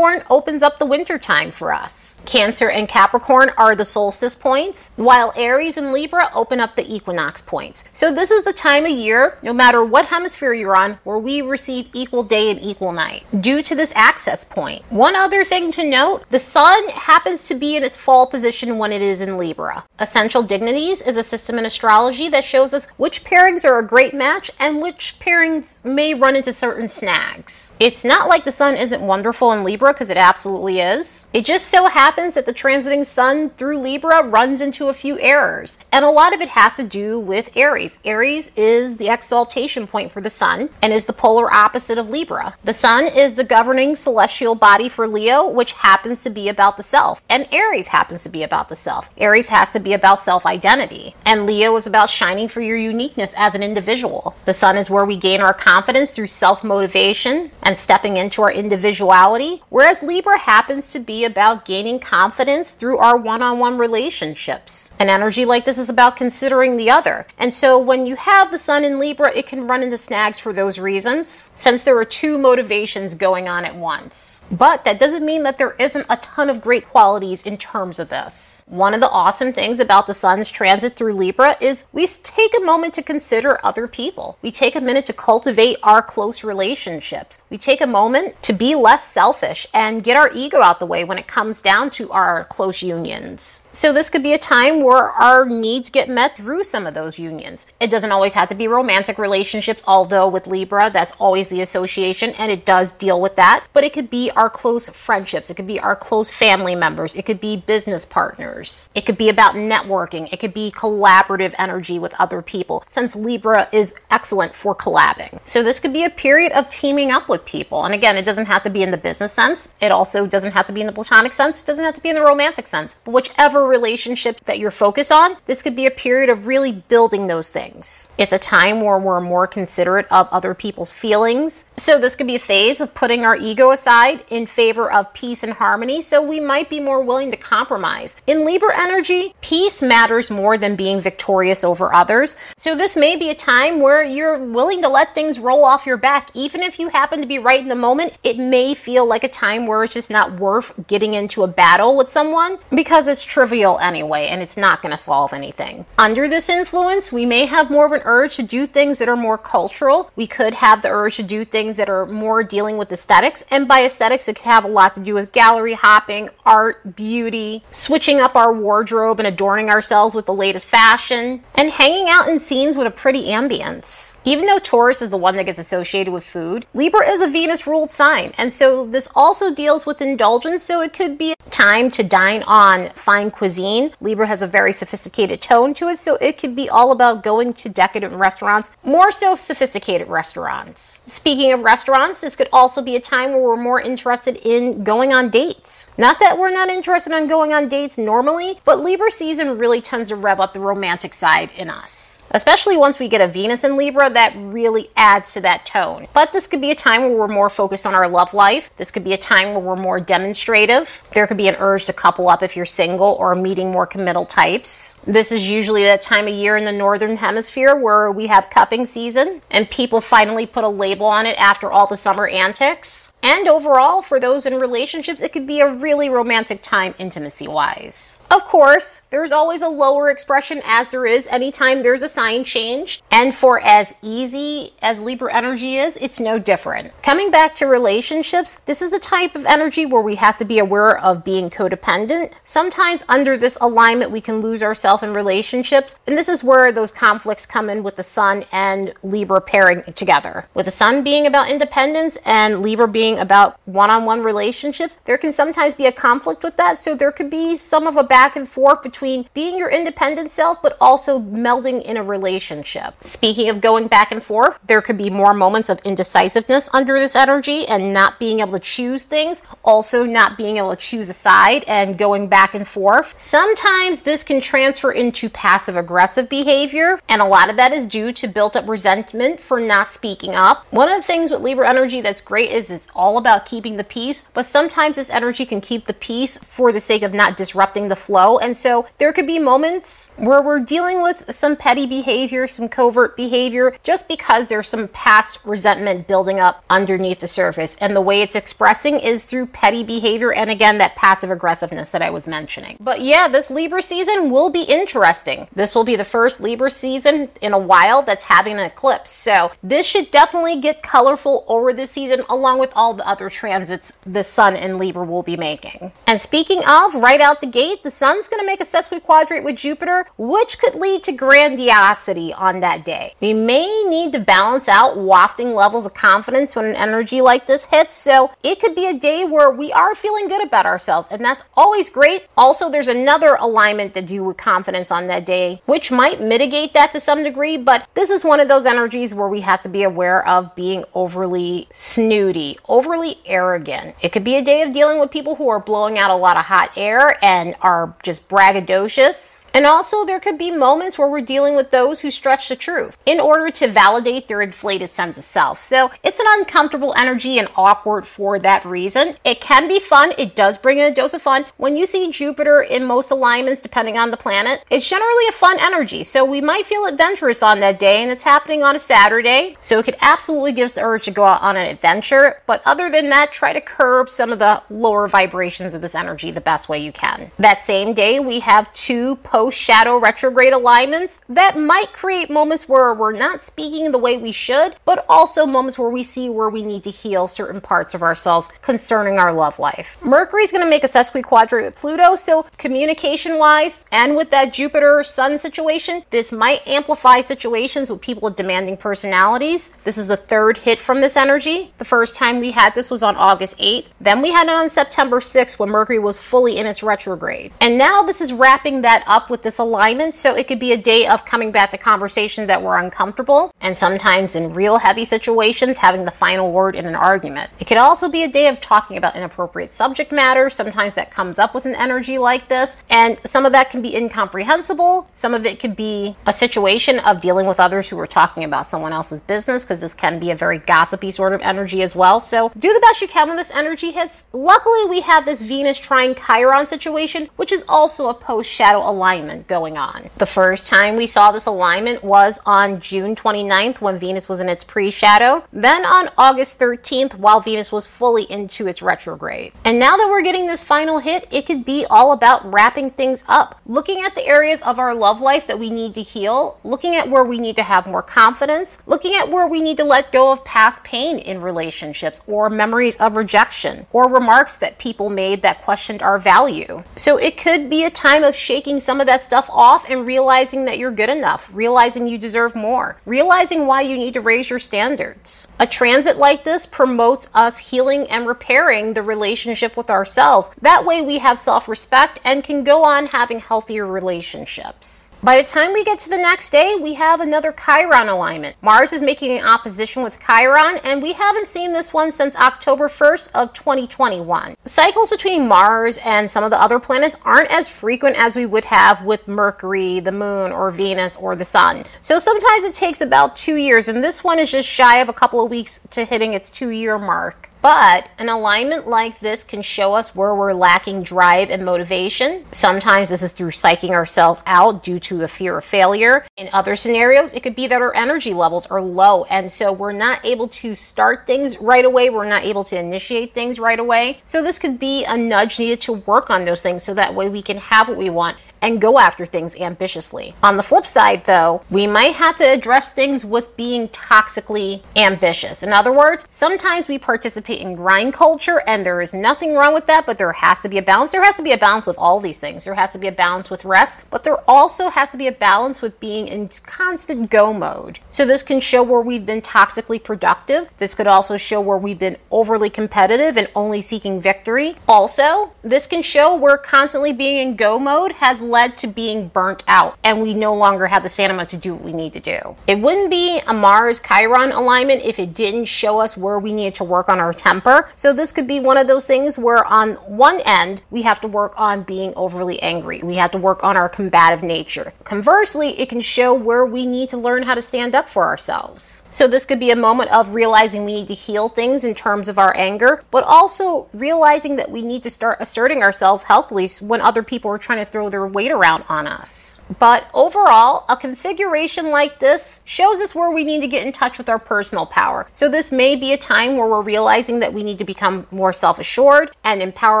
Capricorn 0.10 0.36
opens 0.36 0.62
up 0.62 0.78
the 0.78 0.86
winter 0.86 1.18
time 1.18 1.52
for 1.52 1.72
us. 1.72 2.20
Cancer 2.24 2.68
and 2.68 2.88
Capricorn 2.88 3.50
are 3.56 3.76
the 3.76 3.84
solstice 3.84 4.34
points, 4.34 4.90
while 4.96 5.32
Aries 5.36 5.76
and 5.76 5.92
Libra 5.92 6.30
open 6.34 6.58
up 6.58 6.74
the 6.74 6.92
equinox 6.92 7.40
points. 7.40 7.84
So 7.92 8.12
this 8.12 8.32
is 8.32 8.42
the 8.42 8.52
time 8.52 8.84
of 8.84 8.90
year, 8.90 9.38
no 9.44 9.52
matter 9.52 9.84
what 9.84 10.06
hemisphere 10.06 10.52
you're 10.52 10.76
on, 10.76 10.98
where 11.04 11.18
we 11.18 11.42
receive 11.42 11.90
equal 11.94 12.24
day 12.24 12.50
and 12.50 12.60
equal 12.60 12.90
night 12.90 13.24
due 13.40 13.62
to 13.62 13.76
this 13.76 13.92
access 13.94 14.44
point. 14.44 14.82
One 14.90 15.14
other 15.14 15.44
thing 15.44 15.70
to 15.72 15.88
note, 15.88 16.28
the 16.30 16.40
sun 16.40 16.88
happens 16.88 17.44
to 17.44 17.54
be 17.54 17.76
in 17.76 17.84
its 17.84 17.96
fall 17.96 18.26
position 18.26 18.78
when 18.78 18.92
it 18.92 19.02
is 19.02 19.20
in 19.20 19.38
Libra. 19.38 19.84
Essential 20.00 20.42
Dignities 20.42 21.02
is 21.02 21.16
a 21.16 21.22
system 21.22 21.56
in 21.56 21.66
astrology 21.66 22.28
that 22.30 22.44
shows 22.44 22.74
us 22.74 22.88
which 22.96 23.22
pairings 23.22 23.64
are 23.64 23.78
a 23.78 23.86
great 23.86 24.14
match 24.14 24.50
and 24.58 24.82
which 24.82 25.14
pairings 25.20 25.78
may 25.84 26.14
run 26.14 26.34
into 26.34 26.52
certain 26.52 26.88
snags. 26.88 27.74
It's 27.78 28.04
not 28.04 28.28
like 28.28 28.42
the 28.42 28.50
sun 28.50 28.74
isn't 28.74 29.00
wonderful 29.00 29.52
in 29.52 29.62
Libra 29.62 29.89
because 29.92 30.10
it 30.10 30.16
absolutely 30.16 30.80
is. 30.80 31.26
It 31.32 31.44
just 31.44 31.68
so 31.68 31.86
happens 31.86 32.34
that 32.34 32.46
the 32.46 32.52
transiting 32.52 33.04
sun 33.04 33.50
through 33.50 33.78
Libra 33.78 34.22
runs 34.22 34.60
into 34.60 34.88
a 34.88 34.94
few 34.94 35.18
errors, 35.20 35.78
and 35.92 36.04
a 36.04 36.10
lot 36.10 36.34
of 36.34 36.40
it 36.40 36.50
has 36.50 36.76
to 36.76 36.84
do 36.84 37.18
with 37.18 37.56
Aries. 37.56 37.98
Aries 38.04 38.52
is 38.56 38.96
the 38.96 39.08
exaltation 39.08 39.86
point 39.86 40.12
for 40.12 40.20
the 40.20 40.30
sun 40.30 40.70
and 40.82 40.92
is 40.92 41.04
the 41.04 41.12
polar 41.12 41.52
opposite 41.52 41.98
of 41.98 42.10
Libra. 42.10 42.54
The 42.64 42.72
sun 42.72 43.06
is 43.06 43.34
the 43.34 43.44
governing 43.44 43.96
celestial 43.96 44.54
body 44.54 44.88
for 44.88 45.06
Leo, 45.06 45.46
which 45.48 45.72
happens 45.72 46.22
to 46.22 46.30
be 46.30 46.48
about 46.48 46.76
the 46.76 46.82
self, 46.82 47.22
and 47.28 47.46
Aries 47.52 47.88
happens 47.88 48.22
to 48.22 48.28
be 48.28 48.42
about 48.42 48.68
the 48.68 48.76
self. 48.76 49.10
Aries 49.18 49.48
has 49.48 49.70
to 49.70 49.80
be 49.80 49.92
about 49.92 50.20
self 50.20 50.46
identity, 50.46 51.14
and 51.24 51.46
Leo 51.46 51.74
is 51.76 51.86
about 51.86 52.10
shining 52.10 52.48
for 52.48 52.60
your 52.60 52.76
uniqueness 52.76 53.34
as 53.36 53.54
an 53.54 53.62
individual. 53.62 54.34
The 54.44 54.54
sun 54.54 54.76
is 54.76 54.90
where 54.90 55.04
we 55.04 55.16
gain 55.16 55.40
our 55.40 55.54
confidence 55.54 56.10
through 56.10 56.28
self 56.28 56.64
motivation 56.64 57.50
and 57.62 57.78
stepping 57.78 58.16
into 58.16 58.42
our 58.42 58.52
individuality, 58.52 59.62
whereas 59.80 60.02
Libra 60.02 60.36
happens 60.36 60.88
to 60.88 61.00
be 61.00 61.24
about 61.24 61.64
gaining 61.64 61.98
confidence 61.98 62.72
through 62.72 62.98
our 62.98 63.16
one 63.16 63.40
on 63.40 63.58
one 63.58 63.78
relationships. 63.78 64.92
An 64.98 65.08
energy 65.08 65.46
like 65.46 65.64
this 65.64 65.78
is 65.78 65.88
about 65.88 66.18
considering 66.18 66.76
the 66.76 66.90
other. 66.90 67.26
And 67.38 67.54
so 67.54 67.78
when 67.78 68.04
you 68.04 68.14
have 68.16 68.50
the 68.50 68.58
sun 68.58 68.84
in 68.84 68.98
Libra, 68.98 69.34
it 69.34 69.46
can 69.46 69.66
run 69.66 69.82
into 69.82 69.96
snags 69.96 70.38
for 70.38 70.52
those 70.52 70.78
reasons, 70.78 71.50
since 71.54 71.82
there 71.82 71.96
are 71.96 72.04
two 72.04 72.36
motivations 72.36 73.14
going 73.14 73.48
on 73.48 73.64
at 73.64 73.74
once. 73.74 74.42
But 74.50 74.84
that 74.84 74.98
doesn't 74.98 75.24
mean 75.24 75.44
that 75.44 75.56
there 75.56 75.76
isn't 75.78 76.04
a 76.10 76.18
ton 76.18 76.50
of 76.50 76.60
great 76.60 76.86
qualities 76.90 77.44
in 77.44 77.56
terms 77.56 77.98
of 77.98 78.10
this. 78.10 78.66
One 78.68 78.92
of 78.92 79.00
the 79.00 79.08
awesome 79.08 79.54
things 79.54 79.80
about 79.80 80.06
the 80.06 80.12
sun's 80.12 80.50
transit 80.50 80.94
through 80.94 81.14
Libra 81.14 81.56
is 81.58 81.86
we 81.90 82.06
take 82.06 82.54
a 82.54 82.66
moment 82.66 82.92
to 82.94 83.02
consider 83.02 83.58
other 83.64 83.86
people. 83.86 84.36
We 84.42 84.50
take 84.50 84.76
a 84.76 84.80
minute 84.82 85.06
to 85.06 85.14
cultivate 85.14 85.78
our 85.82 86.02
close 86.02 86.44
relationships. 86.44 87.40
We 87.48 87.56
take 87.56 87.80
a 87.80 87.86
moment 87.86 88.42
to 88.42 88.52
be 88.52 88.74
less 88.74 89.08
selfish 89.08 89.66
and 89.72 90.02
get 90.02 90.16
our 90.16 90.30
ego 90.34 90.58
out 90.58 90.78
the 90.78 90.86
way 90.86 91.04
when 91.04 91.18
it 91.18 91.26
comes 91.26 91.60
down 91.60 91.90
to 91.90 92.10
our 92.10 92.44
close 92.44 92.82
unions. 92.82 93.62
So, 93.72 93.92
this 93.92 94.10
could 94.10 94.22
be 94.22 94.32
a 94.32 94.38
time 94.38 94.82
where 94.82 95.08
our 95.10 95.46
needs 95.46 95.90
get 95.90 96.08
met 96.08 96.36
through 96.36 96.64
some 96.64 96.86
of 96.86 96.94
those 96.94 97.18
unions. 97.18 97.66
It 97.78 97.90
doesn't 97.90 98.12
always 98.12 98.34
have 98.34 98.48
to 98.48 98.54
be 98.54 98.66
romantic 98.68 99.18
relationships, 99.18 99.82
although 99.86 100.28
with 100.28 100.46
Libra, 100.46 100.90
that's 100.90 101.12
always 101.12 101.48
the 101.48 101.60
association 101.60 102.30
and 102.38 102.50
it 102.50 102.64
does 102.64 102.92
deal 102.92 103.20
with 103.20 103.36
that. 103.36 103.64
But 103.72 103.84
it 103.84 103.92
could 103.92 104.10
be 104.10 104.30
our 104.32 104.50
close 104.50 104.88
friendships, 104.88 105.50
it 105.50 105.54
could 105.54 105.66
be 105.66 105.78
our 105.78 105.94
close 105.94 106.30
family 106.30 106.74
members, 106.74 107.14
it 107.14 107.26
could 107.26 107.40
be 107.40 107.56
business 107.56 108.04
partners, 108.04 108.90
it 108.94 109.06
could 109.06 109.18
be 109.18 109.28
about 109.28 109.54
networking, 109.54 110.32
it 110.32 110.40
could 110.40 110.54
be 110.54 110.72
collaborative 110.72 111.54
energy 111.58 111.98
with 111.98 112.18
other 112.20 112.42
people, 112.42 112.84
since 112.88 113.14
Libra 113.14 113.68
is 113.72 113.94
excellent 114.10 114.54
for 114.54 114.74
collabing. 114.74 115.40
So, 115.44 115.62
this 115.62 115.80
could 115.80 115.92
be 115.92 116.04
a 116.04 116.10
period 116.10 116.52
of 116.52 116.68
teaming 116.68 117.10
up 117.10 117.28
with 117.28 117.44
people. 117.44 117.84
And 117.84 117.94
again, 117.94 118.16
it 118.16 118.24
doesn't 118.24 118.46
have 118.46 118.62
to 118.62 118.70
be 118.70 118.82
in 118.82 118.90
the 118.90 118.98
business 118.98 119.32
sense, 119.32 119.59
it 119.80 119.92
also 119.92 120.26
doesn't 120.26 120.52
have 120.52 120.66
to 120.66 120.72
be 120.72 120.80
in 120.80 120.86
the 120.86 120.92
platonic 120.92 121.32
sense, 121.32 121.62
it 121.62 121.66
doesn't 121.66 121.84
have 121.84 121.94
to 121.94 122.00
be 122.00 122.08
in 122.08 122.14
the 122.14 122.22
romantic 122.22 122.66
sense. 122.66 122.98
But 123.04 123.12
whichever 123.12 123.66
relationship 123.66 124.40
that 124.44 124.58
you're 124.58 124.70
focused 124.70 125.12
on, 125.12 125.34
this 125.46 125.62
could 125.62 125.76
be 125.76 125.86
a 125.86 125.90
period 125.90 126.30
of 126.30 126.46
really 126.46 126.72
building 126.72 127.26
those 127.26 127.50
things. 127.50 128.12
It's 128.18 128.32
a 128.32 128.38
time 128.38 128.80
where 128.80 128.98
we're 128.98 129.20
more 129.20 129.46
considerate 129.46 130.06
of 130.10 130.28
other 130.30 130.54
people's 130.54 130.92
feelings. 130.92 131.66
So, 131.76 131.98
this 131.98 132.16
could 132.16 132.26
be 132.26 132.36
a 132.36 132.40
phase 132.40 132.80
of 132.80 132.94
putting 132.94 133.24
our 133.24 133.36
ego 133.36 133.70
aside 133.70 134.24
in 134.30 134.46
favor 134.46 134.90
of 134.90 135.12
peace 135.14 135.42
and 135.42 135.52
harmony. 135.52 136.02
So, 136.02 136.22
we 136.22 136.40
might 136.40 136.70
be 136.70 136.80
more 136.80 137.02
willing 137.02 137.30
to 137.30 137.36
compromise. 137.36 138.16
In 138.26 138.44
Libra 138.44 138.76
energy, 138.76 139.34
peace 139.40 139.82
matters 139.82 140.30
more 140.30 140.56
than 140.56 140.76
being 140.76 141.00
victorious 141.00 141.64
over 141.64 141.94
others. 141.94 142.36
So, 142.56 142.74
this 142.74 142.96
may 142.96 143.16
be 143.16 143.30
a 143.30 143.34
time 143.34 143.80
where 143.80 144.02
you're 144.02 144.38
willing 144.38 144.82
to 144.82 144.88
let 144.88 145.14
things 145.14 145.38
roll 145.38 145.64
off 145.64 145.86
your 145.86 145.96
back, 145.96 146.30
even 146.34 146.62
if 146.62 146.78
you 146.78 146.88
happen 146.88 147.20
to 147.20 147.26
be 147.26 147.38
right 147.38 147.60
in 147.60 147.68
the 147.68 147.76
moment. 147.76 148.14
It 148.22 148.38
may 148.38 148.74
feel 148.74 149.06
like 149.06 149.24
a 149.24 149.28
time 149.28 149.49
where 149.58 149.84
it's 149.84 149.94
just 149.94 150.10
not 150.10 150.38
worth 150.38 150.72
getting 150.86 151.14
into 151.14 151.42
a 151.42 151.48
battle 151.48 151.96
with 151.96 152.08
someone 152.08 152.58
because 152.74 153.08
it's 153.08 153.22
trivial 153.22 153.78
anyway 153.78 154.26
and 154.26 154.42
it's 154.42 154.56
not 154.56 154.82
going 154.82 154.90
to 154.90 154.98
solve 154.98 155.32
anything. 155.32 155.86
Under 155.98 156.28
this 156.28 156.48
influence, 156.48 157.12
we 157.12 157.26
may 157.26 157.46
have 157.46 157.70
more 157.70 157.86
of 157.86 157.92
an 157.92 158.02
urge 158.04 158.36
to 158.36 158.42
do 158.42 158.66
things 158.66 158.98
that 158.98 159.08
are 159.08 159.16
more 159.16 159.38
cultural. 159.38 160.10
We 160.16 160.26
could 160.26 160.54
have 160.54 160.82
the 160.82 160.90
urge 160.90 161.16
to 161.16 161.22
do 161.22 161.44
things 161.44 161.76
that 161.76 161.90
are 161.90 162.06
more 162.06 162.42
dealing 162.42 162.76
with 162.76 162.92
aesthetics, 162.92 163.44
and 163.50 163.66
by 163.66 163.84
aesthetics, 163.84 164.28
it 164.28 164.36
could 164.36 164.44
have 164.44 164.64
a 164.64 164.68
lot 164.68 164.94
to 164.94 165.00
do 165.00 165.14
with 165.14 165.32
gallery 165.32 165.74
hopping, 165.74 166.28
art, 166.44 166.96
beauty, 166.96 167.64
switching 167.70 168.20
up 168.20 168.36
our 168.36 168.52
wardrobe 168.52 169.20
and 169.20 169.26
adorning 169.26 169.70
ourselves 169.70 170.14
with 170.14 170.26
the 170.26 170.34
latest 170.34 170.66
fashion, 170.66 171.42
and 171.54 171.70
hanging 171.70 172.08
out 172.08 172.28
in 172.28 172.40
scenes 172.40 172.76
with 172.76 172.86
a 172.86 172.90
pretty 172.90 173.24
ambience. 173.24 174.16
Even 174.24 174.46
though 174.46 174.58
Taurus 174.58 175.02
is 175.02 175.10
the 175.10 175.16
one 175.16 175.36
that 175.36 175.46
gets 175.46 175.58
associated 175.58 176.12
with 176.12 176.24
food, 176.24 176.66
Libra 176.74 177.08
is 177.08 177.20
a 177.20 177.28
Venus 177.28 177.66
ruled 177.66 177.90
sign, 177.90 178.32
and 178.36 178.52
so 178.52 178.86
this 178.86 179.08
also 179.14 179.39
deals 179.48 179.86
with 179.86 180.02
indulgence, 180.02 180.62
so 180.62 180.82
it 180.82 180.92
could 180.92 181.16
be 181.16 181.34
time 181.50 181.90
to 181.92 182.02
dine 182.02 182.42
on 182.42 182.90
fine 182.90 183.30
cuisine. 183.30 183.90
Libra 184.00 184.26
has 184.26 184.42
a 184.42 184.46
very 184.46 184.72
sophisticated 184.72 185.40
tone 185.40 185.72
to 185.74 185.88
it, 185.88 185.96
so 185.96 186.16
it 186.16 186.36
could 186.36 186.54
be 186.54 186.68
all 186.68 186.92
about 186.92 187.22
going 187.22 187.52
to 187.54 187.68
decadent 187.68 188.14
restaurants, 188.14 188.70
more 188.84 189.10
so 189.10 189.34
sophisticated 189.34 190.08
restaurants. 190.08 191.00
Speaking 191.06 191.52
of 191.52 191.60
restaurants, 191.60 192.20
this 192.20 192.36
could 192.36 192.48
also 192.52 192.82
be 192.82 192.96
a 192.96 193.00
time 193.00 193.30
where 193.30 193.42
we're 193.42 193.56
more 193.56 193.80
interested 193.80 194.36
in 194.44 194.84
going 194.84 195.12
on 195.12 195.30
dates. 195.30 195.88
Not 195.96 196.18
that 196.18 196.38
we're 196.38 196.50
not 196.50 196.68
interested 196.68 197.12
in 197.16 197.28
going 197.28 197.52
on 197.52 197.68
dates 197.68 197.96
normally, 197.96 198.58
but 198.64 198.80
Libra 198.80 199.10
season 199.10 199.58
really 199.58 199.80
tends 199.80 200.08
to 200.08 200.16
rev 200.16 200.40
up 200.40 200.52
the 200.52 200.60
romantic 200.60 201.12
side 201.12 201.50
in 201.56 201.70
us. 201.70 202.22
Especially 202.32 202.76
once 202.76 202.98
we 202.98 203.08
get 203.08 203.20
a 203.20 203.28
Venus 203.28 203.64
in 203.64 203.76
Libra, 203.76 204.10
that 204.10 204.34
really 204.36 204.88
adds 204.96 205.32
to 205.34 205.40
that 205.40 205.64
tone. 205.66 206.08
But 206.12 206.32
this 206.32 206.46
could 206.46 206.60
be 206.60 206.70
a 206.70 206.74
time 206.74 207.02
where 207.02 207.16
we're 207.16 207.28
more 207.28 207.50
focused 207.50 207.86
on 207.86 207.94
our 207.94 208.08
love 208.08 208.34
life. 208.34 208.70
This 208.76 208.90
could 208.90 209.04
be 209.04 209.12
a 209.12 209.18
time 209.18 209.29
where 209.30 209.58
we're 209.60 209.76
more 209.76 210.00
demonstrative. 210.00 211.02
There 211.14 211.26
could 211.26 211.36
be 211.36 211.48
an 211.48 211.56
urge 211.58 211.86
to 211.86 211.92
couple 211.92 212.28
up 212.28 212.42
if 212.42 212.56
you're 212.56 212.66
single 212.66 213.16
or 213.18 213.34
meeting 213.34 213.70
more 213.70 213.86
committal 213.86 214.24
types. 214.24 214.96
This 215.06 215.32
is 215.32 215.48
usually 215.48 215.84
that 215.84 216.02
time 216.02 216.26
of 216.26 216.34
year 216.34 216.56
in 216.56 216.64
the 216.64 216.72
northern 216.72 217.16
hemisphere 217.16 217.74
where 217.76 218.10
we 218.10 218.26
have 218.26 218.50
cuffing 218.50 218.84
season 218.84 219.40
and 219.50 219.70
people 219.70 220.00
finally 220.00 220.46
put 220.46 220.64
a 220.64 220.68
label 220.68 221.06
on 221.06 221.26
it 221.26 221.40
after 221.40 221.70
all 221.70 221.86
the 221.86 221.96
summer 221.96 222.26
antics. 222.26 223.12
And 223.22 223.46
overall, 223.48 224.02
for 224.02 224.18
those 224.18 224.46
in 224.46 224.54
relationships, 224.54 225.20
it 225.20 225.32
could 225.32 225.46
be 225.46 225.60
a 225.60 225.72
really 225.72 226.10
romantic 226.10 226.62
time 226.62 226.94
intimacy 226.98 227.48
wise. 227.48 228.19
Of 228.30 228.44
course, 228.44 229.02
there's 229.10 229.32
always 229.32 229.60
a 229.60 229.68
lower 229.68 230.08
expression 230.08 230.62
as 230.64 230.86
there 230.88 231.04
is 231.04 231.26
anytime 231.26 231.82
there's 231.82 232.02
a 232.02 232.08
sign 232.08 232.44
change. 232.44 233.02
And 233.10 233.34
for 233.34 233.60
as 233.60 233.92
easy 234.02 234.72
as 234.80 235.00
Libra 235.00 235.34
energy 235.34 235.78
is, 235.78 235.96
it's 235.96 236.20
no 236.20 236.38
different. 236.38 236.92
Coming 237.02 237.32
back 237.32 237.54
to 237.56 237.66
relationships, 237.66 238.60
this 238.66 238.82
is 238.82 238.90
the 238.90 239.00
type 239.00 239.34
of 239.34 239.46
energy 239.46 239.84
where 239.84 240.00
we 240.00 240.14
have 240.14 240.36
to 240.36 240.44
be 240.44 240.60
aware 240.60 240.96
of 241.00 241.24
being 241.24 241.50
codependent. 241.50 242.32
Sometimes 242.44 243.04
under 243.08 243.36
this 243.36 243.58
alignment, 243.60 244.12
we 244.12 244.20
can 244.20 244.40
lose 244.40 244.62
ourselves 244.62 245.02
in 245.02 245.12
relationships. 245.12 245.96
And 246.06 246.16
this 246.16 246.28
is 246.28 246.44
where 246.44 246.70
those 246.70 246.92
conflicts 246.92 247.46
come 247.46 247.68
in 247.68 247.82
with 247.82 247.96
the 247.96 248.04
Sun 248.04 248.44
and 248.52 248.94
Libra 249.02 249.40
pairing 249.40 249.82
together. 249.94 250.46
With 250.54 250.66
the 250.66 250.72
Sun 250.72 251.02
being 251.02 251.26
about 251.26 251.50
independence 251.50 252.16
and 252.24 252.62
Libra 252.62 252.86
being 252.86 253.18
about 253.18 253.58
one 253.64 253.90
on 253.90 254.04
one 254.04 254.22
relationships, 254.22 255.00
there 255.04 255.18
can 255.18 255.32
sometimes 255.32 255.74
be 255.74 255.86
a 255.86 255.92
conflict 255.92 256.44
with 256.44 256.56
that. 256.58 256.78
So 256.78 256.94
there 256.94 257.10
could 257.10 257.28
be 257.28 257.56
some 257.56 257.88
of 257.88 257.96
a 257.96 258.04
back 258.20 258.36
and 258.36 258.46
forth 258.46 258.82
between 258.82 259.26
being 259.32 259.56
your 259.56 259.70
independent 259.70 260.30
self, 260.30 260.60
but 260.60 260.76
also 260.78 261.18
melding 261.18 261.82
in 261.82 261.96
a 261.96 262.02
relationship. 262.02 262.92
Speaking 263.00 263.48
of 263.48 263.62
going 263.62 263.88
back 263.88 264.12
and 264.12 264.22
forth, 264.22 264.58
there 264.66 264.82
could 264.82 264.98
be 264.98 265.08
more 265.08 265.32
moments 265.32 265.70
of 265.70 265.80
indecisiveness 265.86 266.68
under 266.74 266.98
this 266.98 267.16
energy 267.16 267.66
and 267.66 267.94
not 267.94 268.18
being 268.18 268.40
able 268.40 268.52
to 268.52 268.60
choose 268.60 269.04
things, 269.04 269.40
also 269.64 270.04
not 270.04 270.36
being 270.36 270.58
able 270.58 270.68
to 270.68 270.76
choose 270.76 271.08
a 271.08 271.14
side 271.14 271.64
and 271.66 271.96
going 271.96 272.26
back 272.26 272.52
and 272.52 272.68
forth. 272.68 273.14
Sometimes 273.16 274.02
this 274.02 274.22
can 274.22 274.42
transfer 274.42 274.92
into 274.92 275.30
passive 275.30 275.78
aggressive 275.78 276.28
behavior, 276.28 277.00
and 277.08 277.22
a 277.22 277.24
lot 277.24 277.48
of 277.48 277.56
that 277.56 277.72
is 277.72 277.86
due 277.86 278.12
to 278.12 278.28
built 278.28 278.54
up 278.54 278.68
resentment 278.68 279.40
for 279.40 279.58
not 279.58 279.90
speaking 279.90 280.34
up. 280.34 280.66
One 280.70 280.90
of 280.90 280.96
the 280.98 281.06
things 281.06 281.30
with 281.30 281.40
Libra 281.40 281.66
energy 281.66 282.02
that's 282.02 282.20
great 282.20 282.50
is 282.50 282.70
it's 282.70 282.86
all 282.94 283.16
about 283.16 283.46
keeping 283.46 283.76
the 283.76 283.84
peace, 283.84 284.28
but 284.34 284.44
sometimes 284.44 284.96
this 284.96 285.08
energy 285.08 285.46
can 285.46 285.62
keep 285.62 285.86
the 285.86 285.94
peace 285.94 286.36
for 286.36 286.70
the 286.70 286.80
sake 286.80 287.02
of 287.02 287.14
not 287.14 287.38
disrupting 287.38 287.88
the 287.88 287.96
flow. 287.96 288.09
And 288.10 288.56
so 288.56 288.86
there 288.98 289.12
could 289.12 289.26
be 289.26 289.38
moments 289.38 290.12
where 290.16 290.42
we're 290.42 290.60
dealing 290.60 291.00
with 291.00 291.32
some 291.34 291.56
petty 291.56 291.86
behavior, 291.86 292.46
some 292.46 292.68
covert 292.68 293.16
behavior, 293.16 293.76
just 293.84 294.08
because 294.08 294.48
there's 294.48 294.68
some 294.68 294.88
past 294.88 295.38
resentment 295.44 296.08
building 296.08 296.40
up 296.40 296.64
underneath 296.68 297.20
the 297.20 297.28
surface. 297.28 297.76
And 297.80 297.94
the 297.94 298.00
way 298.00 298.22
it's 298.22 298.34
expressing 298.34 298.98
is 298.98 299.24
through 299.24 299.46
petty 299.46 299.84
behavior 299.84 300.32
and 300.32 300.50
again, 300.50 300.78
that 300.78 300.96
passive 300.96 301.30
aggressiveness 301.30 301.92
that 301.92 302.02
I 302.02 302.10
was 302.10 302.26
mentioning. 302.26 302.76
But 302.80 303.00
yeah, 303.00 303.28
this 303.28 303.50
Libra 303.50 303.82
season 303.82 304.30
will 304.30 304.50
be 304.50 304.62
interesting. 304.62 305.46
This 305.54 305.74
will 305.74 305.84
be 305.84 305.96
the 305.96 306.04
first 306.04 306.40
Libra 306.40 306.70
season 306.70 307.28
in 307.40 307.52
a 307.52 307.58
while 307.58 308.02
that's 308.02 308.24
having 308.24 308.54
an 308.54 308.66
eclipse. 308.66 309.10
So 309.10 309.52
this 309.62 309.86
should 309.86 310.10
definitely 310.10 310.60
get 310.60 310.82
colorful 310.82 311.44
over 311.46 311.72
this 311.72 311.90
season, 311.90 312.24
along 312.28 312.58
with 312.58 312.72
all 312.74 312.94
the 312.94 313.06
other 313.06 313.30
transits 313.30 313.92
the 314.04 314.24
Sun 314.24 314.56
and 314.56 314.78
Libra 314.78 315.04
will 315.04 315.22
be 315.22 315.36
making. 315.36 315.92
And 316.06 316.20
speaking 316.20 316.60
of, 316.66 316.94
right 316.94 317.20
out 317.20 317.40
the 317.40 317.46
gate, 317.46 317.82
the 317.82 317.90
Sun's 318.00 318.28
going 318.28 318.40
to 318.40 318.46
make 318.46 318.62
a 318.62 318.64
sesquiquadrate 318.64 319.44
with 319.44 319.56
Jupiter, 319.56 320.06
which 320.16 320.58
could 320.58 320.74
lead 320.74 321.04
to 321.04 321.12
grandiosity 321.12 322.32
on 322.32 322.60
that 322.60 322.82
day. 322.82 323.12
We 323.20 323.34
may 323.34 323.84
need 323.90 324.12
to 324.12 324.18
balance 324.18 324.70
out 324.70 324.96
wafting 324.96 325.54
levels 325.54 325.84
of 325.84 325.92
confidence 325.92 326.56
when 326.56 326.64
an 326.64 326.76
energy 326.76 327.20
like 327.20 327.44
this 327.44 327.66
hits, 327.66 327.94
so 327.94 328.30
it 328.42 328.58
could 328.58 328.74
be 328.74 328.86
a 328.86 328.94
day 328.94 329.26
where 329.26 329.50
we 329.50 329.70
are 329.74 329.94
feeling 329.94 330.28
good 330.28 330.42
about 330.42 330.64
ourselves, 330.64 331.08
and 331.10 331.22
that's 331.22 331.44
always 331.54 331.90
great. 331.90 332.26
Also, 332.38 332.70
there's 332.70 332.88
another 332.88 333.36
alignment 333.38 333.92
to 333.92 334.00
do 334.00 334.24
with 334.24 334.38
confidence 334.38 334.90
on 334.90 335.06
that 335.08 335.26
day, 335.26 335.60
which 335.66 335.92
might 335.92 336.22
mitigate 336.22 336.72
that 336.72 336.92
to 336.92 337.00
some 337.00 337.22
degree, 337.22 337.58
but 337.58 337.86
this 337.92 338.08
is 338.08 338.24
one 338.24 338.40
of 338.40 338.48
those 338.48 338.64
energies 338.64 339.14
where 339.14 339.28
we 339.28 339.42
have 339.42 339.60
to 339.60 339.68
be 339.68 339.82
aware 339.82 340.26
of 340.26 340.54
being 340.54 340.86
overly 340.94 341.68
snooty, 341.70 342.56
overly 342.66 343.18
arrogant. 343.26 343.94
It 344.00 344.08
could 344.10 344.24
be 344.24 344.36
a 344.36 344.42
day 344.42 344.62
of 344.62 344.72
dealing 344.72 344.98
with 344.98 345.10
people 345.10 345.34
who 345.34 345.50
are 345.50 345.60
blowing 345.60 345.98
out 345.98 346.10
a 346.10 346.16
lot 346.16 346.38
of 346.38 346.46
hot 346.46 346.72
air 346.78 347.22
and 347.22 347.54
are 347.60 347.89
just 348.02 348.28
braggadocious. 348.28 349.44
And 349.54 349.66
also, 349.66 350.04
there 350.04 350.20
could 350.20 350.38
be 350.38 350.50
moments 350.50 350.98
where 350.98 351.08
we're 351.08 351.20
dealing 351.20 351.56
with 351.56 351.70
those 351.70 352.00
who 352.00 352.10
stretch 352.10 352.48
the 352.48 352.56
truth 352.56 352.96
in 353.06 353.20
order 353.20 353.50
to 353.50 353.68
validate 353.68 354.28
their 354.28 354.42
inflated 354.42 354.88
sense 354.88 355.18
of 355.18 355.24
self. 355.24 355.58
So 355.58 355.90
it's 356.02 356.20
an 356.20 356.26
uncomfortable 356.28 356.94
energy 356.96 357.38
and 357.38 357.48
awkward 357.56 358.06
for 358.06 358.38
that 358.38 358.64
reason. 358.64 359.16
It 359.24 359.40
can 359.40 359.68
be 359.68 359.80
fun. 359.80 360.12
It 360.18 360.36
does 360.36 360.58
bring 360.58 360.78
in 360.78 360.92
a 360.92 360.94
dose 360.94 361.14
of 361.14 361.22
fun. 361.22 361.44
When 361.56 361.76
you 361.76 361.86
see 361.86 362.10
Jupiter 362.10 362.62
in 362.62 362.84
most 362.84 363.10
alignments, 363.10 363.60
depending 363.60 363.98
on 363.98 364.10
the 364.10 364.16
planet, 364.16 364.64
it's 364.70 364.88
generally 364.88 365.28
a 365.28 365.32
fun 365.32 365.58
energy. 365.60 366.04
So 366.04 366.24
we 366.24 366.40
might 366.40 366.66
feel 366.66 366.86
adventurous 366.86 367.42
on 367.42 367.60
that 367.60 367.78
day, 367.78 368.02
and 368.02 368.10
it's 368.10 368.22
happening 368.22 368.62
on 368.62 368.76
a 368.76 368.78
Saturday. 368.78 369.56
So 369.60 369.78
it 369.78 369.84
could 369.84 369.96
absolutely 370.00 370.52
give 370.52 370.66
us 370.66 370.72
the 370.72 370.82
urge 370.82 371.04
to 371.04 371.10
go 371.10 371.24
out 371.24 371.42
on 371.42 371.56
an 371.56 371.66
adventure. 371.66 372.42
But 372.46 372.62
other 372.64 372.90
than 372.90 373.08
that, 373.08 373.32
try 373.32 373.52
to 373.52 373.60
curb 373.60 374.08
some 374.08 374.32
of 374.32 374.38
the 374.38 374.62
lower 374.70 375.08
vibrations 375.08 375.74
of 375.74 375.82
this 375.82 375.94
energy 375.94 376.30
the 376.30 376.40
best 376.40 376.68
way 376.68 376.78
you 376.78 376.92
can. 376.92 377.30
That 377.38 377.62
same 377.62 377.79
day, 377.88 378.20
we 378.20 378.40
have 378.40 378.72
two 378.72 379.16
post 379.16 379.58
shadow 379.58 379.96
retrograde 379.98 380.52
alignments 380.52 381.20
that 381.28 381.58
might 381.58 381.92
create 381.92 382.30
moments 382.30 382.68
where 382.68 382.92
we're 382.94 383.16
not 383.16 383.40
speaking 383.40 383.90
the 383.90 383.98
way 383.98 384.16
we 384.16 384.32
should, 384.32 384.76
but 384.84 385.04
also 385.08 385.46
moments 385.46 385.78
where 385.78 385.88
we 385.88 386.02
see 386.02 386.28
where 386.28 386.48
we 386.48 386.62
need 386.62 386.82
to 386.84 386.90
heal 386.90 387.26
certain 387.26 387.60
parts 387.60 387.94
of 387.94 388.02
ourselves 388.02 388.48
concerning 388.62 389.18
our 389.18 389.32
love 389.32 389.58
life. 389.58 389.98
Mercury's 390.04 390.52
going 390.52 390.64
to 390.64 390.70
make 390.70 390.84
a 390.84 390.86
sesquiquadrate 390.86 391.64
with 391.64 391.74
Pluto, 391.74 392.14
so 392.16 392.44
communication 392.58 393.38
wise, 393.38 393.84
and 393.90 394.14
with 394.14 394.30
that 394.30 394.52
Jupiter 394.52 395.02
Sun 395.02 395.38
situation, 395.38 396.04
this 396.10 396.30
might 396.30 396.66
amplify 396.68 397.20
situations 397.22 397.90
with 397.90 398.00
people 398.00 398.22
with 398.22 398.36
demanding 398.36 398.76
personalities. 398.76 399.72
This 399.84 399.98
is 399.98 400.08
the 400.08 400.16
third 400.16 400.58
hit 400.58 400.78
from 400.78 401.00
this 401.00 401.16
energy. 401.16 401.72
The 401.78 401.84
first 401.84 402.14
time 402.14 402.40
we 402.40 402.50
had 402.50 402.74
this 402.74 402.90
was 402.90 403.02
on 403.02 403.16
August 403.16 403.58
8th. 403.58 403.88
Then 404.00 404.20
we 404.20 404.30
had 404.30 404.48
it 404.48 404.52
on 404.52 404.70
September 404.70 405.20
6th 405.20 405.58
when 405.58 405.70
Mercury 405.70 405.98
was 405.98 406.18
fully 406.18 406.58
in 406.58 406.66
its 406.66 406.82
retrograde. 406.82 407.52
And 407.62 407.76
now 407.76 408.02
this 408.02 408.22
is 408.22 408.32
wrapping 408.32 408.80
that 408.82 409.04
up 409.06 409.28
with 409.28 409.42
this 409.42 409.58
alignment, 409.58 410.14
so 410.14 410.34
it 410.34 410.48
could 410.48 410.58
be 410.58 410.72
a 410.72 410.78
day 410.78 411.06
of 411.06 411.26
coming 411.26 411.52
back 411.52 411.70
to 411.72 411.78
conversations 411.78 412.46
that 412.46 412.62
were 412.62 412.78
uncomfortable, 412.78 413.52
and 413.60 413.76
sometimes 413.76 414.34
in 414.34 414.54
real 414.54 414.78
heavy 414.78 415.04
situations, 415.04 415.76
having 415.76 416.06
the 416.06 416.10
final 416.10 416.52
word 416.52 416.74
in 416.74 416.86
an 416.86 416.94
argument. 416.94 417.50
It 417.58 417.66
could 417.66 417.76
also 417.76 418.08
be 418.08 418.22
a 418.22 418.28
day 418.28 418.48
of 418.48 418.62
talking 418.62 418.96
about 418.96 419.14
inappropriate 419.14 419.72
subject 419.72 420.10
matter. 420.10 420.48
Sometimes 420.48 420.94
that 420.94 421.10
comes 421.10 421.38
up 421.38 421.54
with 421.54 421.66
an 421.66 421.74
energy 421.74 422.16
like 422.16 422.48
this, 422.48 422.78
and 422.88 423.18
some 423.26 423.44
of 423.44 423.52
that 423.52 423.68
can 423.68 423.82
be 423.82 423.94
incomprehensible. 423.94 425.06
Some 425.12 425.34
of 425.34 425.44
it 425.44 425.60
could 425.60 425.76
be 425.76 426.16
a 426.26 426.32
situation 426.32 426.98
of 427.00 427.20
dealing 427.20 427.46
with 427.46 427.60
others 427.60 427.90
who 427.90 427.98
are 427.98 428.06
talking 428.06 428.42
about 428.42 428.64
someone 428.64 428.94
else's 428.94 429.20
business, 429.20 429.66
because 429.66 429.82
this 429.82 429.92
can 429.92 430.18
be 430.18 430.30
a 430.30 430.34
very 430.34 430.60
gossipy 430.60 431.10
sort 431.10 431.34
of 431.34 431.42
energy 431.42 431.82
as 431.82 431.94
well. 431.94 432.20
So 432.20 432.50
do 432.56 432.72
the 432.72 432.80
best 432.80 433.02
you 433.02 433.08
can 433.08 433.28
when 433.28 433.36
this 433.36 433.54
energy 433.54 433.90
hits. 433.90 434.24
Luckily, 434.32 434.86
we 434.86 435.02
have 435.02 435.26
this 435.26 435.42
Venus 435.42 435.76
trine 435.76 436.14
Chiron 436.14 436.66
situation, 436.66 437.28
which 437.36 437.49
is 437.52 437.64
also 437.68 438.08
a 438.08 438.14
post 438.14 438.50
shadow 438.50 438.78
alignment 438.88 439.46
going 439.46 439.76
on. 439.76 440.10
The 440.18 440.26
first 440.26 440.68
time 440.68 440.96
we 440.96 441.06
saw 441.06 441.32
this 441.32 441.46
alignment 441.46 442.04
was 442.04 442.40
on 442.46 442.80
June 442.80 443.14
29th 443.14 443.80
when 443.80 443.98
Venus 443.98 444.28
was 444.28 444.40
in 444.40 444.48
its 444.48 444.64
pre 444.64 444.90
shadow, 444.90 445.44
then 445.52 445.84
on 445.86 446.10
August 446.16 446.58
13th 446.58 447.14
while 447.14 447.40
Venus 447.40 447.72
was 447.72 447.86
fully 447.86 448.24
into 448.30 448.66
its 448.66 448.82
retrograde. 448.82 449.52
And 449.64 449.78
now 449.78 449.96
that 449.96 450.08
we're 450.08 450.22
getting 450.22 450.46
this 450.46 450.64
final 450.64 450.98
hit, 450.98 451.26
it 451.30 451.46
could 451.46 451.64
be 451.64 451.86
all 451.90 452.12
about 452.12 452.52
wrapping 452.52 452.90
things 452.90 453.24
up, 453.28 453.60
looking 453.66 454.00
at 454.02 454.14
the 454.14 454.26
areas 454.26 454.62
of 454.62 454.78
our 454.78 454.94
love 454.94 455.20
life 455.20 455.46
that 455.46 455.58
we 455.58 455.70
need 455.70 455.94
to 455.94 456.02
heal, 456.02 456.58
looking 456.64 456.94
at 456.94 457.08
where 457.08 457.24
we 457.24 457.38
need 457.38 457.56
to 457.56 457.62
have 457.62 457.86
more 457.86 458.02
confidence, 458.02 458.78
looking 458.86 459.14
at 459.14 459.28
where 459.28 459.46
we 459.46 459.60
need 459.60 459.76
to 459.76 459.84
let 459.84 460.12
go 460.12 460.32
of 460.32 460.44
past 460.44 460.84
pain 460.84 461.18
in 461.18 461.40
relationships 461.40 462.20
or 462.26 462.50
memories 462.50 462.96
of 462.96 463.16
rejection 463.16 463.86
or 463.92 464.08
remarks 464.08 464.56
that 464.56 464.78
people 464.78 465.10
made 465.10 465.42
that 465.42 465.62
questioned 465.62 466.02
our 466.02 466.18
value. 466.18 466.82
So 466.96 467.16
it 467.16 467.36
could 467.40 467.70
be 467.70 467.84
a 467.84 467.90
time 467.90 468.22
of 468.22 468.36
shaking 468.36 468.78
some 468.78 469.00
of 469.00 469.06
that 469.06 469.22
stuff 469.22 469.48
off 469.50 469.88
and 469.88 470.06
realizing 470.06 470.66
that 470.66 470.76
you're 470.76 470.90
good 470.90 471.08
enough, 471.08 471.50
realizing 471.54 472.06
you 472.06 472.18
deserve 472.18 472.54
more, 472.54 472.98
realizing 473.06 473.66
why 473.66 473.80
you 473.80 473.96
need 473.96 474.12
to 474.12 474.20
raise 474.20 474.50
your 474.50 474.58
standards. 474.58 475.48
A 475.58 475.66
transit 475.66 476.18
like 476.18 476.44
this 476.44 476.66
promotes 476.66 477.28
us 477.32 477.70
healing 477.70 478.06
and 478.08 478.26
repairing 478.26 478.92
the 478.92 479.02
relationship 479.02 479.74
with 479.74 479.88
ourselves. 479.88 480.50
That 480.60 480.84
way 480.84 481.00
we 481.00 481.18
have 481.18 481.38
self 481.38 481.66
respect 481.66 482.20
and 482.24 482.44
can 482.44 482.62
go 482.62 482.84
on 482.84 483.06
having 483.06 483.40
healthier 483.40 483.86
relationships. 483.86 485.10
By 485.22 485.40
the 485.40 485.48
time 485.48 485.72
we 485.72 485.84
get 485.84 485.98
to 486.00 486.10
the 486.10 486.16
next 486.16 486.50
day, 486.50 486.76
we 486.80 486.94
have 486.94 487.20
another 487.20 487.52
Chiron 487.52 488.08
alignment. 488.08 488.56
Mars 488.62 488.92
is 488.92 489.02
making 489.02 489.36
an 489.36 489.44
opposition 489.44 490.02
with 490.02 490.18
Chiron, 490.18 490.78
and 490.82 491.02
we 491.02 491.12
haven't 491.12 491.48
seen 491.48 491.72
this 491.72 491.92
one 491.92 492.10
since 492.10 492.36
October 492.36 492.88
1st 492.88 493.30
of 493.34 493.52
2021. 493.52 494.56
Cycles 494.64 495.10
between 495.10 495.46
Mars 495.46 495.98
and 496.04 496.30
some 496.30 496.42
of 496.42 496.50
the 496.50 496.60
other 496.60 496.78
planets 496.80 497.16
aren't 497.30 497.52
as 497.54 497.68
frequent 497.68 498.16
as 498.18 498.34
we 498.34 498.44
would 498.44 498.64
have 498.64 499.04
with 499.04 499.28
Mercury, 499.28 500.00
the 500.00 500.10
Moon, 500.10 500.50
or 500.50 500.72
Venus, 500.72 501.14
or 501.14 501.36
the 501.36 501.44
Sun. 501.44 501.84
So 502.02 502.18
sometimes 502.18 502.64
it 502.64 502.74
takes 502.74 503.00
about 503.00 503.36
two 503.36 503.54
years, 503.54 503.86
and 503.86 504.02
this 504.02 504.24
one 504.24 504.40
is 504.40 504.50
just 504.50 504.68
shy 504.68 504.98
of 504.98 505.08
a 505.08 505.12
couple 505.12 505.44
of 505.44 505.48
weeks 505.48 505.78
to 505.90 506.04
hitting 506.04 506.34
its 506.34 506.50
two 506.50 506.70
year 506.70 506.98
mark. 506.98 507.49
But 507.62 508.08
an 508.18 508.28
alignment 508.28 508.88
like 508.88 509.20
this 509.20 509.44
can 509.44 509.62
show 509.62 509.92
us 509.94 510.14
where 510.14 510.34
we're 510.34 510.54
lacking 510.54 511.02
drive 511.02 511.50
and 511.50 511.64
motivation. 511.64 512.46
Sometimes 512.52 513.10
this 513.10 513.22
is 513.22 513.32
through 513.32 513.50
psyching 513.50 513.90
ourselves 513.90 514.42
out 514.46 514.82
due 514.82 514.98
to 515.00 515.22
a 515.22 515.28
fear 515.28 515.58
of 515.58 515.64
failure. 515.64 516.26
In 516.36 516.48
other 516.52 516.74
scenarios, 516.74 517.32
it 517.32 517.42
could 517.42 517.54
be 517.54 517.66
that 517.66 517.82
our 517.82 517.94
energy 517.94 518.32
levels 518.32 518.66
are 518.68 518.80
low, 518.80 519.24
and 519.24 519.52
so 519.52 519.72
we're 519.72 519.92
not 519.92 520.24
able 520.24 520.48
to 520.48 520.74
start 520.74 521.26
things 521.26 521.58
right 521.58 521.84
away. 521.84 522.08
We're 522.08 522.24
not 522.24 522.44
able 522.44 522.64
to 522.64 522.78
initiate 522.78 523.34
things 523.34 523.60
right 523.60 523.78
away. 523.78 524.20
So, 524.24 524.42
this 524.42 524.58
could 524.58 524.78
be 524.78 525.04
a 525.04 525.16
nudge 525.16 525.58
needed 525.58 525.80
to 525.82 525.92
work 525.92 526.30
on 526.30 526.44
those 526.44 526.60
things 526.60 526.82
so 526.82 526.94
that 526.94 527.14
way 527.14 527.28
we 527.28 527.42
can 527.42 527.58
have 527.58 527.88
what 527.88 527.98
we 527.98 528.10
want 528.10 528.38
and 528.62 528.80
go 528.80 528.98
after 528.98 529.26
things 529.26 529.56
ambitiously. 529.56 530.34
On 530.42 530.56
the 530.56 530.62
flip 530.62 530.86
side, 530.86 531.24
though, 531.24 531.62
we 531.70 531.86
might 531.86 532.14
have 532.14 532.36
to 532.38 532.44
address 532.44 532.90
things 532.90 533.24
with 533.24 533.56
being 533.56 533.88
toxically 533.88 534.82
ambitious. 534.96 535.62
In 535.62 535.72
other 535.72 535.92
words, 535.92 536.24
sometimes 536.28 536.88
we 536.88 536.98
participate 536.98 537.60
in 537.60 537.74
grind 537.74 538.12
culture, 538.12 538.62
and 538.66 538.84
there 538.84 539.00
is 539.00 539.14
nothing 539.14 539.54
wrong 539.54 539.74
with 539.74 539.86
that, 539.86 540.06
but 540.06 540.18
there 540.18 540.32
has 540.32 540.60
to 540.60 540.68
be 540.68 540.78
a 540.78 540.82
balance. 540.82 541.12
There 541.12 541.24
has 541.24 541.36
to 541.36 541.42
be 541.42 541.52
a 541.52 541.58
balance 541.58 541.86
with 541.86 541.98
all 541.98 542.20
these 542.20 542.38
things. 542.38 542.64
There 542.64 542.74
has 542.74 542.92
to 542.92 542.98
be 542.98 543.08
a 543.08 543.12
balance 543.12 543.50
with 543.50 543.64
rest, 543.64 544.00
but 544.10 544.24
there 544.24 544.38
also 544.48 544.88
has 544.88 545.10
to 545.10 545.16
be 545.16 545.26
a 545.26 545.32
balance 545.32 545.82
with 545.82 545.98
being 546.00 546.28
in 546.28 546.48
constant 546.64 547.30
go 547.30 547.52
mode. 547.52 547.98
So, 548.10 548.24
this 548.24 548.42
can 548.42 548.60
show 548.60 548.82
where 548.82 549.00
we've 549.00 549.26
been 549.26 549.42
toxically 549.42 550.02
productive. 550.02 550.68
This 550.78 550.94
could 550.94 551.06
also 551.06 551.36
show 551.36 551.60
where 551.60 551.78
we've 551.78 551.98
been 551.98 552.16
overly 552.30 552.70
competitive 552.70 553.36
and 553.36 553.48
only 553.54 553.80
seeking 553.80 554.20
victory. 554.20 554.76
Also, 554.88 555.52
this 555.62 555.86
can 555.86 556.02
show 556.02 556.34
where 556.34 556.56
constantly 556.56 557.12
being 557.12 557.38
in 557.38 557.56
go 557.56 557.78
mode 557.78 558.12
has 558.12 558.40
led 558.50 558.76
to 558.78 558.86
being 558.86 559.28
burnt 559.28 559.64
out 559.66 559.98
and 560.04 560.20
we 560.20 560.34
no 560.34 560.54
longer 560.54 560.86
have 560.86 561.02
the 561.02 561.08
stamina 561.08 561.46
to 561.46 561.56
do 561.56 561.74
what 561.74 561.82
we 561.82 561.92
need 561.92 562.12
to 562.12 562.20
do. 562.20 562.56
It 562.66 562.78
wouldn't 562.78 563.10
be 563.10 563.40
a 563.46 563.54
Mars 563.54 564.00
Chiron 564.00 564.52
alignment 564.52 565.02
if 565.02 565.18
it 565.18 565.34
didn't 565.34 565.66
show 565.66 566.00
us 566.00 566.16
where 566.16 566.38
we 566.38 566.52
needed 566.52 566.74
to 566.76 566.84
work 566.84 567.08
on 567.08 567.20
our 567.20 567.32
temper. 567.32 567.88
So 567.96 568.12
this 568.12 568.32
could 568.32 568.46
be 568.46 568.60
one 568.60 568.76
of 568.76 568.86
those 568.86 569.04
things 569.04 569.38
where 569.38 569.64
on 569.64 569.94
one 569.94 570.40
end, 570.44 570.82
we 570.90 571.02
have 571.02 571.20
to 571.22 571.28
work 571.28 571.54
on 571.56 571.82
being 571.82 572.12
overly 572.16 572.60
angry. 572.62 573.00
We 573.02 573.16
have 573.16 573.30
to 573.32 573.38
work 573.38 573.64
on 573.64 573.76
our 573.76 573.88
combative 573.88 574.42
nature. 574.42 574.92
Conversely, 575.04 575.78
it 575.80 575.88
can 575.88 576.00
show 576.00 576.34
where 576.34 576.66
we 576.66 576.86
need 576.86 577.08
to 577.10 577.16
learn 577.16 577.42
how 577.44 577.54
to 577.54 577.62
stand 577.62 577.94
up 577.94 578.08
for 578.08 578.24
ourselves. 578.24 579.02
So 579.10 579.26
this 579.26 579.44
could 579.44 579.60
be 579.60 579.70
a 579.70 579.76
moment 579.76 580.10
of 580.12 580.34
realizing 580.34 580.84
we 580.84 580.94
need 580.94 581.08
to 581.08 581.14
heal 581.14 581.48
things 581.48 581.84
in 581.84 581.94
terms 581.94 582.28
of 582.28 582.38
our 582.38 582.56
anger, 582.56 583.02
but 583.10 583.24
also 583.24 583.88
realizing 583.92 584.56
that 584.56 584.70
we 584.70 584.82
need 584.82 585.02
to 585.04 585.10
start 585.10 585.38
asserting 585.40 585.82
ourselves 585.82 586.24
healthily 586.24 586.68
when 586.80 587.00
other 587.00 587.22
people 587.22 587.50
are 587.50 587.58
trying 587.58 587.84
to 587.84 587.90
throw 587.90 588.08
their 588.08 588.26
weight 588.26 588.39
around 588.48 588.84
on 588.88 589.06
us. 589.06 589.60
But 589.78 590.08
overall, 590.14 590.84
a 590.88 590.96
configuration 590.96 591.90
like 591.90 592.18
this 592.18 592.62
shows 592.64 593.00
us 593.00 593.14
where 593.14 593.30
we 593.30 593.44
need 593.44 593.60
to 593.60 593.68
get 593.68 593.84
in 593.84 593.92
touch 593.92 594.18
with 594.18 594.28
our 594.28 594.38
personal 594.38 594.86
power. 594.86 595.26
So 595.32 595.48
this 595.48 595.72
may 595.72 595.96
be 595.96 596.12
a 596.12 596.16
time 596.16 596.56
where 596.56 596.68
we're 596.68 596.80
realizing 596.80 597.40
that 597.40 597.52
we 597.52 597.64
need 597.64 597.78
to 597.78 597.84
become 597.84 598.26
more 598.30 598.52
self-assured 598.52 599.32
and 599.42 599.62
empower 599.62 600.00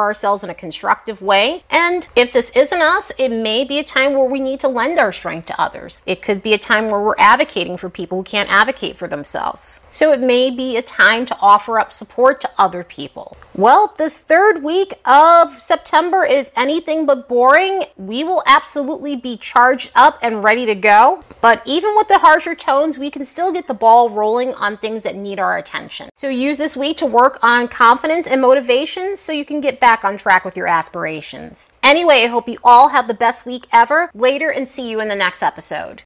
ourselves 0.00 0.44
in 0.44 0.50
a 0.50 0.54
constructive 0.54 1.22
way. 1.22 1.64
And 1.70 2.06
if 2.14 2.32
this 2.32 2.50
isn't 2.50 2.80
us, 2.80 3.10
it 3.18 3.30
may 3.30 3.64
be 3.64 3.78
a 3.78 3.84
time 3.84 4.12
where 4.12 4.28
we 4.28 4.40
need 4.40 4.60
to 4.60 4.68
lend 4.68 4.98
our 4.98 5.12
strength 5.12 5.46
to 5.46 5.60
others. 5.60 6.00
It 6.06 6.22
could 6.22 6.42
be 6.42 6.54
a 6.54 6.58
time 6.58 6.88
where 6.88 7.00
we're 7.00 7.14
advocating 7.18 7.76
for 7.76 7.90
people 7.90 8.18
who 8.18 8.24
can't 8.24 8.50
advocate 8.50 8.96
for 8.96 9.08
themselves. 9.08 9.80
So 9.90 10.12
it 10.12 10.20
may 10.20 10.50
be 10.50 10.76
a 10.76 10.82
time 10.82 11.26
to 11.26 11.36
offer 11.40 11.78
up 11.78 11.92
support 11.92 12.40
to 12.42 12.50
other 12.58 12.84
people. 12.84 13.36
Well, 13.54 13.94
this 13.98 14.18
third 14.18 14.62
week 14.62 14.94
of 15.04 15.58
September 15.58 16.24
is 16.24 16.52
anything 16.54 17.06
but 17.06 17.28
boring. 17.28 17.82
We 17.96 18.22
will 18.30 18.42
absolutely 18.46 19.16
be 19.16 19.36
charged 19.36 19.90
up 19.94 20.18
and 20.22 20.44
ready 20.44 20.64
to 20.66 20.74
go. 20.74 21.22
But 21.40 21.62
even 21.66 21.94
with 21.96 22.08
the 22.08 22.18
harsher 22.18 22.54
tones, 22.54 22.98
we 22.98 23.10
can 23.10 23.24
still 23.24 23.52
get 23.52 23.66
the 23.66 23.74
ball 23.74 24.08
rolling 24.08 24.54
on 24.54 24.76
things 24.76 25.02
that 25.02 25.16
need 25.16 25.40
our 25.40 25.58
attention. 25.58 26.10
So 26.14 26.28
use 26.28 26.58
this 26.58 26.76
week 26.76 26.96
to 26.98 27.06
work 27.06 27.38
on 27.42 27.66
confidence 27.66 28.26
and 28.26 28.40
motivation 28.40 29.16
so 29.16 29.32
you 29.32 29.44
can 29.44 29.60
get 29.60 29.80
back 29.80 30.04
on 30.04 30.16
track 30.16 30.44
with 30.44 30.56
your 30.56 30.68
aspirations. 30.68 31.70
Anyway, 31.82 32.22
I 32.22 32.28
hope 32.28 32.48
you 32.48 32.58
all 32.62 32.90
have 32.90 33.08
the 33.08 33.14
best 33.14 33.44
week 33.44 33.66
ever. 33.72 34.10
Later 34.14 34.50
and 34.50 34.68
see 34.68 34.88
you 34.88 35.00
in 35.00 35.08
the 35.08 35.16
next 35.16 35.42
episode. 35.42 35.98